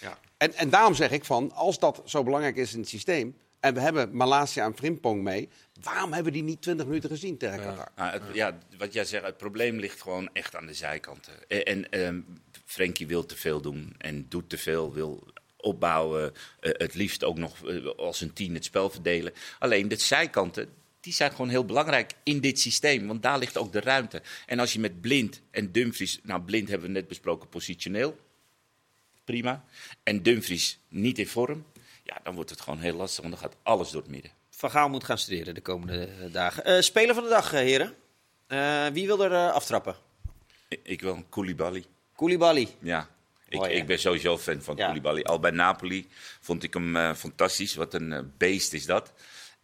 [0.00, 0.18] ja.
[0.36, 3.36] En, en daarom zeg ik van, als dat zo belangrijk is in het systeem...
[3.60, 5.48] en we hebben Malaysia en Frimpong mee...
[5.82, 7.92] waarom hebben we die niet 20 minuten gezien tegen elkaar?
[7.96, 8.10] Ja.
[8.10, 11.48] Nou, ja, wat jij zegt, het probleem ligt gewoon echt aan de zijkanten.
[11.48, 12.20] En, en ehm,
[12.64, 15.26] Frenkie wil te veel doen en doet te veel, wil
[15.56, 16.32] opbouwen.
[16.60, 19.32] Uh, het liefst ook nog uh, als een tien het spel verdelen.
[19.58, 20.68] Alleen de zijkanten,
[21.06, 23.06] die zijn gewoon heel belangrijk in dit systeem.
[23.06, 24.22] Want daar ligt ook de ruimte.
[24.46, 26.18] En als je met Blind en Dumfries...
[26.22, 28.18] Nou, Blind hebben we net besproken positioneel.
[29.24, 29.64] Prima.
[30.02, 31.64] En Dumfries niet in vorm.
[32.02, 34.30] Ja, dan wordt het gewoon heel lastig, want dan gaat alles door het midden.
[34.50, 36.70] Van Gaal moet gaan studeren de komende dagen.
[36.70, 37.94] Uh, speler van de dag, heren.
[38.48, 39.96] Uh, wie wil er uh, aftrappen?
[40.68, 41.84] Ik, ik wil een Koulibaly.
[42.16, 42.68] Koulibaly?
[42.78, 43.08] Ja.
[43.48, 43.72] Ik, oh, ja.
[43.72, 44.84] ik, ben sowieso fan van ja.
[44.84, 45.20] Koulibaly.
[45.20, 46.08] Al bij Napoli
[46.40, 47.74] vond ik hem fantastisch.
[47.74, 49.12] Wat een beest is dat.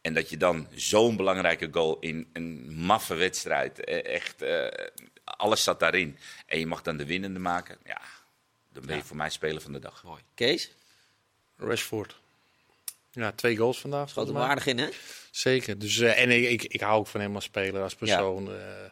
[0.03, 3.85] En dat je dan zo'n belangrijke goal in een maffe wedstrijd.
[4.05, 4.45] Echt,
[5.25, 6.19] alles zat daarin.
[6.47, 7.79] En je mag dan de winnende maken.
[7.85, 8.01] Ja,
[8.73, 10.03] dan ben je voor mij speler van de dag.
[10.05, 10.23] Mooi.
[10.35, 10.73] Kees?
[11.57, 12.21] Rashford.
[13.11, 14.09] Ja, twee goals vandaag.
[14.09, 14.89] Schoot er waardig in, hè?
[15.31, 15.79] Zeker.
[15.79, 18.45] Dus, uh, en ik, ik, hou ook van hem als speler, als persoon.
[18.45, 18.51] Ja.
[18.51, 18.91] Uh,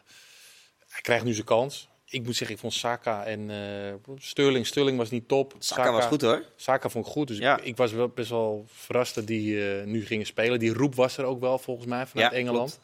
[0.87, 1.89] hij krijgt nu zijn kans.
[2.11, 4.67] Ik moet zeggen, ik vond Saka en uh, Sterling.
[4.67, 5.55] Sterling was niet top.
[5.59, 6.43] Saka, Saka was goed hoor.
[6.55, 7.27] Saka vond ik goed.
[7.27, 7.57] Dus ja.
[7.57, 9.55] ik, ik, was wel best wel verrast dat die
[9.85, 10.59] nu gingen spelen.
[10.59, 12.79] Die roep was er ook wel volgens mij vanuit ja, Engeland.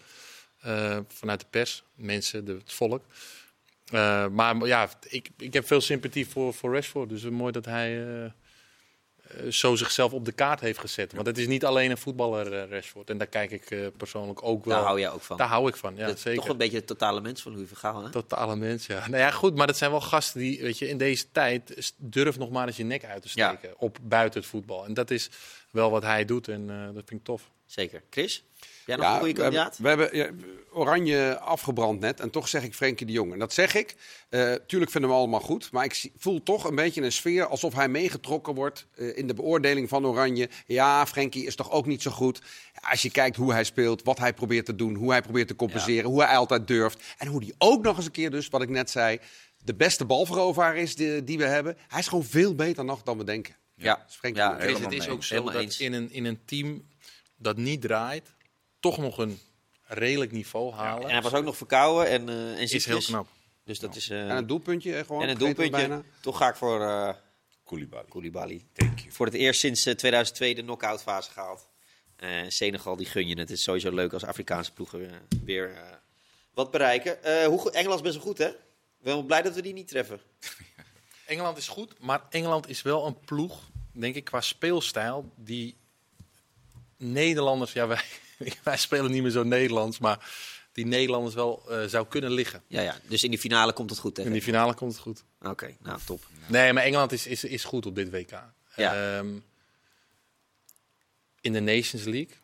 [1.07, 3.03] vanuit de pers, mensen, de, het volk.
[4.31, 7.09] maar ja, ik, ik heb veel sympathie voor, voor Rashford.
[7.09, 8.31] Dus mooi dat hij eh,
[9.49, 11.13] zo zichzelf op de kaart heeft gezet.
[11.13, 13.09] Want het is niet alleen een voetballer, uh, Rashford.
[13.09, 14.75] En daar kijk ik uh, persoonlijk ook wel.
[14.75, 15.37] Daar hou jij ook van.
[15.37, 16.41] Daar hou ik van, ja, zeker.
[16.41, 18.09] Toch een beetje het totale mens van Louis Vergaal, hè?
[18.09, 19.07] Totale mens, ja.
[19.07, 22.37] Nou ja, goed, maar dat zijn wel gasten die, weet je, in deze tijd durf
[22.37, 23.75] nog maar eens je nek uit te steken ja.
[23.77, 24.85] op buiten het voetbal.
[24.85, 25.29] En dat is
[25.71, 27.49] wel wat hij doet en uh, dat vind ik tof.
[27.65, 28.03] Zeker.
[28.09, 28.43] Chris?
[28.87, 29.77] Jij nog ja, een goede kandidaat?
[29.77, 32.19] We hebben, we hebben ja, Oranje afgebrand net.
[32.19, 33.33] En toch zeg ik Frenkie de Jong.
[33.33, 33.95] En dat zeg ik.
[34.29, 35.71] Uh, tuurlijk vinden we allemaal goed.
[35.71, 39.33] Maar ik voel toch een beetje een sfeer alsof hij meegetrokken wordt uh, in de
[39.33, 40.49] beoordeling van Oranje.
[40.65, 42.41] Ja, Frenkie is toch ook niet zo goed.
[42.89, 45.55] Als je kijkt hoe hij speelt, wat hij probeert te doen, hoe hij probeert te
[45.55, 46.09] compenseren, ja.
[46.09, 47.03] hoe hij altijd durft.
[47.17, 49.19] En hoe hij ook nog eens een keer, dus wat ik net zei,
[49.63, 51.77] de beste balveroveraar is die, die we hebben.
[51.87, 53.55] Hij is gewoon veel beter nog dan we denken.
[53.75, 56.83] Ja, ja, ja het is ook zo dat in een, in een team
[57.37, 58.33] dat niet draait,
[58.79, 59.39] toch nog een
[59.83, 61.01] redelijk niveau halen.
[61.01, 63.27] Ja, en hij was ook nog verkouden en, uh, en is heel knap.
[63.63, 65.21] Dus dat is, uh, en een doelpuntje gewoon.
[65.21, 66.03] En een doelpuntje.
[66.21, 67.13] Toch ga ik voor uh,
[67.63, 68.05] Koulibaly.
[68.09, 68.65] Koulibaly.
[69.09, 71.69] Voor het eerst sinds 2002 de knock-out fase gehaald.
[72.47, 73.39] Senegal, die gun je het.
[73.39, 75.11] Het is sowieso leuk als Afrikaanse ploegen
[75.43, 75.71] weer
[76.53, 77.45] wat bereiken.
[77.45, 78.47] hoe, Engeland is best wel goed, hè?
[78.47, 80.21] Ik ben blij dat we die niet treffen.
[81.25, 85.77] Engeland is goed, maar Engeland is wel een ploeg, denk ik, qua speelstijl die
[86.97, 88.03] Nederlanders, ja, wij,
[88.63, 90.29] wij spelen niet meer zo Nederlands, maar
[90.71, 92.63] die Nederlanders wel uh, zou kunnen liggen.
[92.67, 94.17] Ja, ja, dus in die finale komt het goed.
[94.17, 94.23] Hè?
[94.23, 95.23] In die finale komt het goed.
[95.39, 96.27] Oké, okay, nou top.
[96.47, 98.43] Nee, maar Engeland is, is, is goed op dit WK.
[98.75, 99.17] Ja.
[99.17, 99.43] Um,
[101.41, 102.35] in de Nations League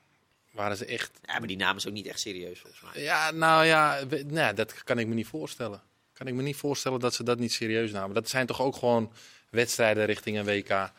[0.52, 1.12] waren ze echt.
[1.26, 3.04] Ja, maar die namen is ook niet echt serieus volgens mij.
[3.04, 5.82] Ja, nou ja, nou, dat kan ik me niet voorstellen.
[6.14, 8.16] Kan ik me niet voorstellen dat ze dat niet serieus namen.
[8.16, 9.12] Dat zijn toch ook gewoon
[9.50, 10.72] wedstrijden richting een WK.
[10.72, 10.90] Ah,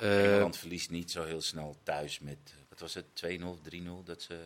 [0.00, 2.38] Engeland uh, verliest niet zo heel snel thuis met
[2.78, 4.38] wat was het, 2-0, 3-0 dat ze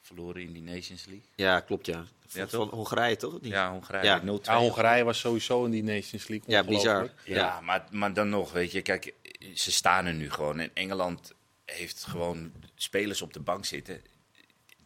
[0.00, 1.28] verloren in die Nations League.
[1.34, 2.04] Ja, klopt ja.
[2.28, 3.38] ja van Hongarije toch?
[3.42, 4.04] Ja, Hongarije.
[4.04, 4.22] Ja.
[4.22, 6.50] 0 ja, Hongarije was sowieso in die Nations League.
[6.50, 7.02] Ja, bizar.
[7.24, 9.14] Ja, ja, Maar, maar dan nog, weet je, kijk,
[9.54, 10.58] ze staan er nu gewoon.
[10.58, 11.32] En Engeland
[11.64, 14.02] heeft gewoon spelers op de bank zitten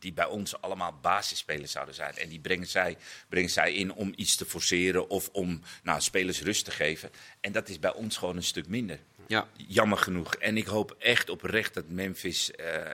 [0.04, 2.16] die bij ons allemaal basisspelers zouden zijn.
[2.16, 2.96] En die brengen zij,
[3.28, 7.10] brengen zij in om iets te forceren of om nou, spelers rust te geven.
[7.40, 8.98] En dat is bij ons gewoon een stuk minder.
[9.26, 9.48] Ja.
[9.56, 10.34] Jammer genoeg.
[10.34, 12.90] En ik hoop echt oprecht dat Memphis uh, uh,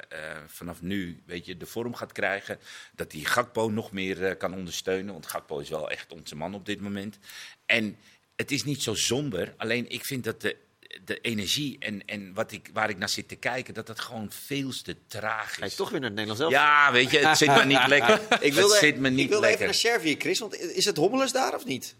[0.46, 2.58] vanaf nu weet je, de vorm gaat krijgen.
[2.94, 5.12] Dat hij Gakpo nog meer uh, kan ondersteunen.
[5.12, 7.18] Want Gakpo is wel echt onze man op dit moment.
[7.66, 7.96] En
[8.36, 9.54] het is niet zo somber.
[9.56, 10.56] Alleen ik vind dat de,
[11.04, 14.32] de energie en, en wat ik, waar ik naar zit te kijken, dat dat gewoon
[14.32, 15.56] veel te traag is.
[15.56, 16.64] Hij is toch weer naar het Nederlands zelf.
[16.64, 18.20] Ja, weet je, het zit me niet lekker.
[18.40, 19.68] ik wilde, het zit me niet ik wilde lekker.
[19.68, 20.38] even naar Servië, Chris.
[20.38, 21.96] Want is het hommeles daar of niet?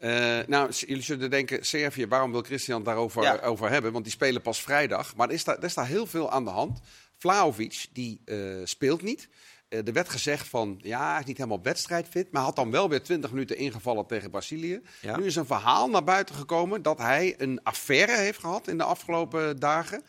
[0.00, 3.38] Uh, nou, jullie zullen denken, Servië, waarom wil Christian daarover ja.
[3.38, 3.92] over hebben?
[3.92, 5.16] Want die spelen pas vrijdag.
[5.16, 6.80] Maar er is daar, er is daar heel veel aan de hand.
[7.16, 9.28] Vlaovic, die uh, speelt niet.
[9.68, 12.32] Uh, er werd gezegd van, ja, hij is niet helemaal wedstrijdfit.
[12.32, 14.80] Maar had dan wel weer 20 minuten ingevallen tegen Brazilië.
[15.00, 15.16] Ja.
[15.16, 18.84] Nu is een verhaal naar buiten gekomen dat hij een affaire heeft gehad in de
[18.84, 20.02] afgelopen dagen.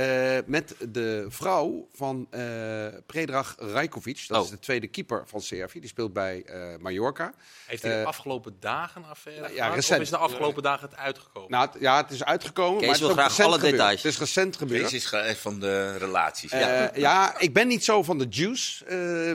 [0.00, 4.24] Uh, met de vrouw van uh, Predrag Rajkovic.
[4.28, 4.44] Dat oh.
[4.44, 5.80] is de tweede keeper van Servië.
[5.80, 7.32] Die speelt bij uh, Mallorca.
[7.66, 9.98] Heeft hij de afgelopen dagen affaire nou, ja, recent.
[9.98, 11.50] Of is de afgelopen dagen het uitgekomen?
[11.50, 12.78] Nou, ja, het is uitgekomen.
[12.78, 13.72] Kees maar het wil is graag alle gebeurd.
[13.72, 14.02] details.
[14.02, 14.90] Het is recent gebeurd.
[14.90, 16.50] Kees is van de relaties.
[16.50, 16.90] Ja.
[16.94, 18.84] ja, ik ben niet zo van de juice.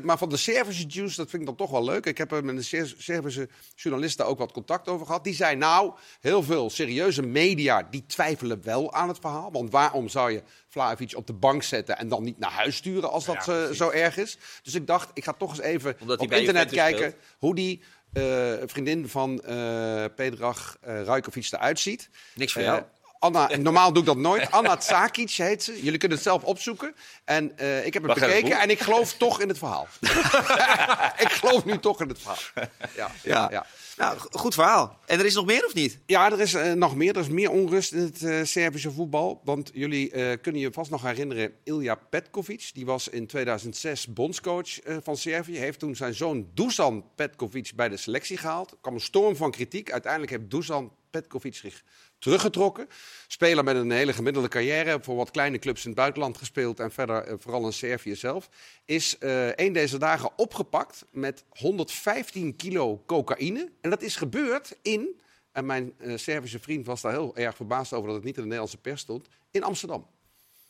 [0.03, 2.05] maar van de Servische juice, dat vind ik dan toch wel leuk.
[2.05, 5.24] Ik heb er met een Servische journalist daar ook wat contact over gehad.
[5.24, 9.51] Die zei, nou, heel veel serieuze media, die twijfelen wel aan het verhaal.
[9.51, 13.11] Want waarom zou je Vlaovic op de bank zetten en dan niet naar huis sturen
[13.11, 14.37] als dat ja, uh, zo erg is.
[14.63, 17.23] Dus ik dacht, ik ga toch eens even Omdat op internet kijken speelt.
[17.37, 17.81] hoe die
[18.13, 22.09] uh, vriendin van uh, Pedrag uh, Rajkovic eruit ziet.
[22.33, 22.83] Niks voor jou?
[23.19, 24.51] Anna, normaal doe ik dat nooit.
[24.51, 25.83] Anna Tsakic heet ze.
[25.83, 26.95] Jullie kunnen het zelf opzoeken.
[27.23, 29.87] En uh, ik heb het Wacht bekeken en ik geloof toch in het verhaal.
[31.25, 32.67] ik geloof nu toch in het verhaal.
[32.95, 33.47] Ja, ja.
[33.51, 33.65] ja.
[33.97, 34.99] Nou, goed verhaal.
[35.05, 35.99] En er is nog meer of niet?
[36.05, 37.15] Ja, er is uh, nog meer.
[37.15, 39.41] Er is meer onrust in het uh, Servische voetbal.
[39.43, 42.69] Want jullie uh, kunnen je vast nog herinneren, Ilja Petkovic.
[42.73, 45.57] Die was in 2006 bondscoach van Servië.
[45.57, 48.71] Heeft toen zijn zoon Dusan Petkovic bij de selectie gehaald.
[48.71, 49.91] Er kwam een storm van kritiek.
[49.91, 51.83] Uiteindelijk heeft Dusan Petkovic zich
[52.20, 52.88] teruggetrokken.
[53.28, 56.91] Speler met een hele gemiddelde carrière, voor wat kleine clubs in het buitenland gespeeld en
[56.91, 58.49] verder eh, vooral in Servië zelf.
[58.86, 63.72] Is uh, een deze dagen opgepakt met 115 kilo cocaïne.
[63.82, 67.93] En dat is gebeurd in, en mijn uh, Servische vriend was daar heel erg verbaasd
[67.93, 70.07] over dat het niet in de Nederlandse pers stond, in Amsterdam.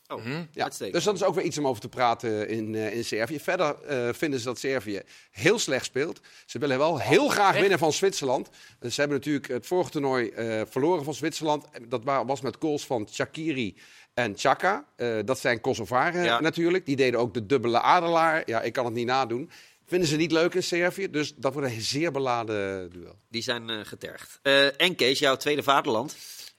[0.07, 0.69] Oh, ja.
[0.91, 3.39] Dus dat is ook weer iets om over te praten in, uh, in Servië.
[3.39, 5.01] Verder uh, vinden ze dat Servië
[5.31, 6.19] heel slecht speelt.
[6.45, 8.49] Ze willen wel heel oh, graag winnen van Zwitserland.
[8.79, 11.65] Dus ze hebben natuurlijk het vorige toernooi uh, verloren van Zwitserland.
[11.87, 13.77] Dat was met goals van Shakiri
[14.13, 14.85] en Chaka.
[15.25, 16.39] dat zijn Kosovaren ja.
[16.39, 16.85] natuurlijk.
[16.85, 18.43] Die deden ook de dubbele adelaar.
[18.45, 19.49] Ja, ik kan het niet nadoen.
[19.85, 21.09] Vinden ze niet leuk in Servië.
[21.09, 23.15] Dus dat wordt een zeer beladen duel.
[23.29, 24.39] Die zijn getergd.
[24.77, 26.15] en Kees, jouw tweede vaderland.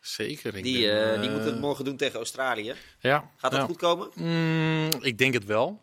[0.06, 0.56] Zeker.
[0.56, 2.74] Ik die, uh, die moet het morgen doen tegen Australië.
[3.00, 3.30] Ja.
[3.36, 4.10] Gaat dat goed komen?
[4.14, 5.82] Mm, ik denk het wel.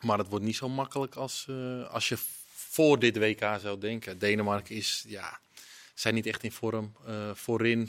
[0.00, 2.16] Maar het wordt niet zo makkelijk als, uh, als je
[2.54, 4.18] voor dit WK zou denken.
[4.18, 5.40] Denemarken is, ja,
[5.94, 6.96] zijn niet echt in vorm.
[7.08, 7.88] Uh, voorin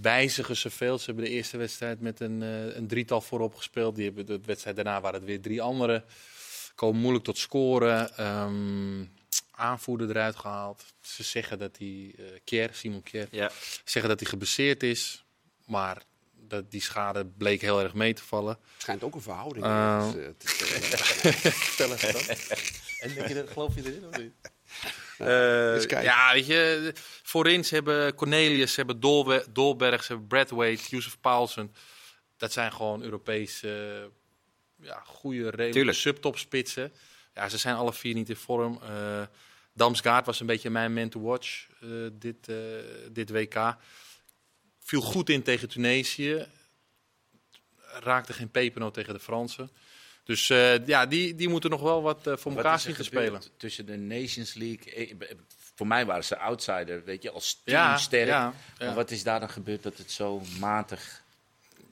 [0.00, 0.98] wijzigen ze veel.
[0.98, 2.40] Ze hebben de eerste wedstrijd met een,
[2.76, 3.96] een drietal voorop gespeeld.
[3.96, 6.04] Die hebben de wedstrijd daarna waren het weer drie andere.
[6.74, 8.26] Komen moeilijk tot scoren.
[8.26, 9.12] Um,
[9.50, 10.84] aanvoerder eruit gehaald.
[11.00, 13.50] Ze zeggen dat hij, uh, Kier, Simon Kier, ja.
[13.84, 15.24] zeggen dat hij geblesseerd is.
[15.66, 16.02] Maar
[16.48, 18.58] dat die schade bleek heel erg mee te vallen.
[18.78, 22.02] Schijnt ook een verhouding uh, te, dat.
[22.98, 24.32] En denk je dat, geloof je erin of niet?
[25.18, 30.82] Uh, ja, weet je, voorin ze hebben Cornelius, ze hebben Dolbe Dolberg, ze hebben Bradwaite,
[30.88, 31.74] Joseph Paulsen.
[32.36, 34.10] Dat zijn gewoon Europese,
[34.80, 36.92] ja, goede, redelijke subtopspitsen.
[37.36, 38.80] Ja, ze zijn alle vier niet in vorm.
[38.82, 39.22] Uh,
[39.72, 42.56] Damsgaard was een beetje mijn man to watch uh, dit, uh,
[43.12, 43.76] dit WK.
[44.78, 46.46] Viel goed in tegen Tunesië.
[47.82, 49.70] Raakte geen pepernoot tegen de Fransen.
[50.24, 50.46] Dus
[50.86, 53.42] ja, die, die moeten nog wel wat voor elkaar zien te spelen.
[53.56, 55.16] Tussen de Nations League.
[55.74, 58.28] Voor mij waren ze outsider, weet je, als team ja, sterk.
[58.28, 58.86] Ja, ja.
[58.86, 61.24] Maar wat is daar dan gebeurd dat het zo matig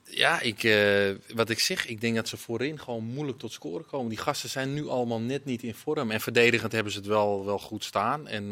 [0.09, 3.85] ja, ik, uh, wat ik zeg, ik denk dat ze voorin gewoon moeilijk tot scoren
[3.85, 4.09] komen.
[4.09, 6.11] Die gasten zijn nu allemaal net niet in vorm.
[6.11, 8.27] En verdedigend hebben ze het wel, wel goed staan.
[8.27, 8.49] En, uh,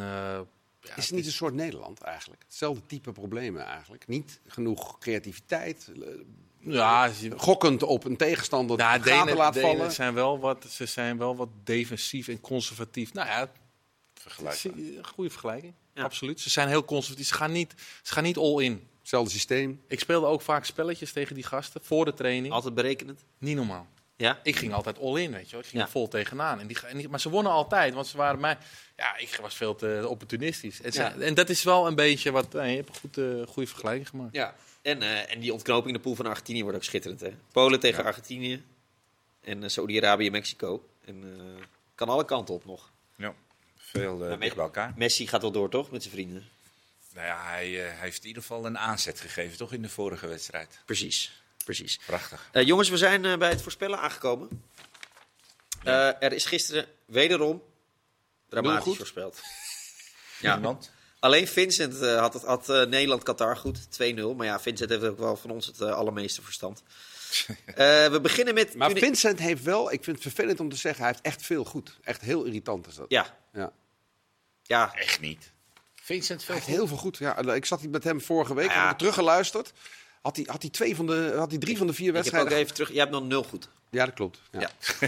[0.82, 2.44] ja, is het niet een soort Nederland eigenlijk?
[2.44, 4.08] Hetzelfde type problemen eigenlijk.
[4.08, 5.92] Niet genoeg creativiteit.
[6.02, 6.08] Eh,
[6.60, 9.92] ja, gokkend op een tegenstander ja, Denen, laat Denen vallen.
[9.92, 13.14] Zijn wel wat, ze zijn wel wat defensief en conservatief.
[13.14, 13.52] Nou ja,
[15.02, 15.74] goede vergelijking.
[15.94, 16.04] Ja.
[16.04, 16.40] Absoluut.
[16.40, 17.28] Ze zijn heel conservatief.
[17.28, 18.88] Ze gaan niet, ze gaan niet all in.
[19.04, 19.82] Hetzelfde systeem.
[19.88, 22.54] Ik speelde ook vaak spelletjes tegen die gasten voor de training.
[22.54, 23.26] Altijd berekenend?
[23.38, 23.88] Niet normaal.
[24.16, 24.40] Ja?
[24.44, 25.60] Ik ging altijd all in, weet je wel.
[25.60, 26.60] Ik ging er vol tegenaan.
[26.60, 28.58] En die, en die, maar ze wonnen altijd, want ze waren mij...
[28.98, 30.82] Ja, ik was veel te opportunistisch.
[30.82, 31.16] En, ja.
[31.16, 32.54] en dat is wel een beetje wat...
[32.54, 34.36] Nee, je hebt een goed, uh, goede vergelijking gemaakt.
[34.36, 37.34] Ja, en, uh, en die ontknoping in de pool van Argentinië wordt ook schitterend, hè?
[37.52, 38.64] Polen tegen Argentinië.
[39.42, 40.90] En uh, Saudi-Arabië, Mexico.
[41.06, 41.24] En
[41.96, 42.92] kan alle kanten op nog.
[43.16, 43.34] Ja,
[43.78, 44.94] veel dicht bij elkaar.
[44.98, 45.92] Messi gaat wel door, toch?
[45.92, 46.50] Met zijn vrienden.
[47.14, 50.28] Nou ja, hij, uh, heeft in ieder geval een aanzet gegeven, toch, in de vorige
[50.28, 50.80] wedstrijd.
[50.86, 52.00] Precies, precies.
[52.06, 52.50] Prachtig.
[52.54, 54.64] Uh, jongens, we zijn uh, bij het voorspellen aangekomen.
[55.84, 56.20] Ja.
[56.20, 57.64] er is gisteren wederom
[58.50, 59.42] dramatisch voorspeld.
[60.40, 60.78] ja.
[61.20, 64.36] Alleen Vincent had, het, had Nederland-Qatar goed, 2-0.
[64.36, 66.84] Maar ja, Vincent heeft ook wel van ons het allermeeste verstand.
[68.14, 68.76] we beginnen met...
[68.76, 71.64] Maar Vincent heeft wel, ik vind het vervelend om te zeggen, hij heeft echt veel
[71.64, 71.98] goed.
[72.04, 73.06] Echt heel irritant is dat.
[73.10, 73.38] Ja.
[73.54, 73.72] Ja.
[74.64, 74.94] ja.
[74.96, 75.53] Echt niet.
[76.04, 77.18] Vincent veel heel veel goed.
[77.18, 78.88] Ja, ik zat met hem vorige week, ja.
[78.88, 79.74] heb teruggeluisterd.
[80.22, 82.50] Had hij, had hij, twee van de, had hij drie van de vier wedstrijden.
[82.50, 82.94] Ik heb ook even terug.
[82.94, 83.70] Je hebt nog nul goed.
[83.90, 84.40] Ja, dat klopt.
[84.52, 84.60] Ja.
[84.60, 84.70] ja.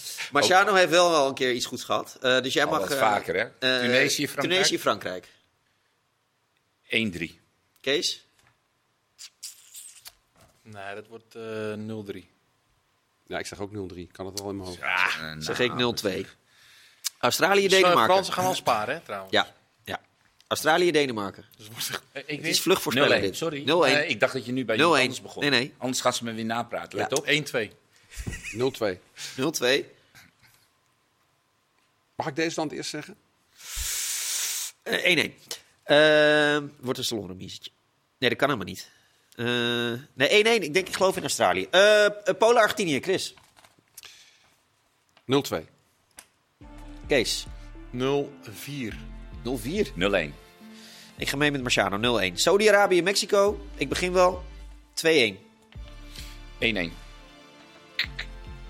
[0.32, 2.18] Marciano heeft wel wel een keer iets goeds gehad.
[2.22, 2.90] Uh, dus jij Al mag.
[2.90, 3.44] Uh, vaker, hè?
[3.44, 4.64] Uh, Tunesië, Frankrijk.
[4.64, 5.28] Tunesië, Frankrijk.
[6.84, 7.40] 1-3.
[7.80, 8.26] Kees?
[10.62, 12.26] Nee, dat wordt 0-3.
[13.26, 13.74] Ja, ik zeg ook 0-3.
[14.12, 14.80] Kan het wel in mijn hoofd.
[14.80, 15.72] Ja, nou, zeg ik
[16.26, 16.26] 0-2.
[17.18, 18.00] Australië, Denemarken.
[18.00, 19.32] De Fransen gaan al sparen, hè, trouwens.
[19.32, 19.58] Ja.
[20.50, 21.44] Australië, Denemarken.
[21.56, 23.36] Dus ik het is vluchtvoorspelling dit.
[23.36, 23.62] Sorry.
[23.62, 23.64] 0-1.
[23.64, 25.42] Uh, ik dacht dat je nu bij iemand anders begon.
[25.42, 25.74] Nee, nee.
[25.78, 26.98] Anders gaan ze me weer napraten.
[26.98, 27.16] Let ja.
[27.16, 27.74] op.
[28.86, 28.98] 0-2.
[29.82, 29.84] 0-2.
[32.14, 33.16] Mag ik deze dan het eerst zeggen?
[34.84, 34.90] 1-1.
[35.86, 37.50] Uh, uh, wordt een salon Nee,
[38.18, 38.90] dat kan helemaal niet.
[39.36, 39.46] Uh,
[40.12, 40.62] nee, 1-1.
[40.62, 41.68] Ik denk, ik geloof in Australië.
[41.70, 42.06] Uh,
[42.38, 43.34] Polen, Argentinië, Chris.
[45.54, 45.56] 0-2.
[47.06, 47.46] Kees.
[47.92, 47.98] 0-4.
[47.98, 49.92] 0-4.
[49.96, 50.39] 0-1.
[51.20, 52.34] Ik ga mee met Marciano, 0-1.
[52.34, 53.60] Saudi-Arabië, Mexico.
[53.74, 54.42] Ik begin wel.
[54.94, 55.06] 2-1.
[56.58, 56.92] 1-1.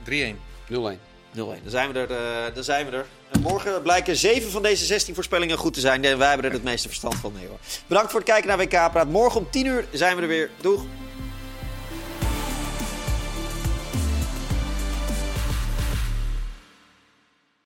[0.05, 0.37] 3-1.
[0.69, 0.71] 0-1.
[0.71, 0.99] 0-1.
[1.33, 2.11] Dan zijn we er.
[2.11, 3.07] Uh, dan zijn we er.
[3.31, 6.05] En morgen blijken 7 van deze 16 voorspellingen goed te zijn.
[6.05, 7.33] En wij hebben er het meeste verstand van.
[7.33, 7.59] Nee, hoor.
[7.87, 9.09] Bedankt voor het kijken naar WK Praat.
[9.09, 10.51] Morgen om 10 uur zijn we er weer.
[10.61, 10.85] Doeg!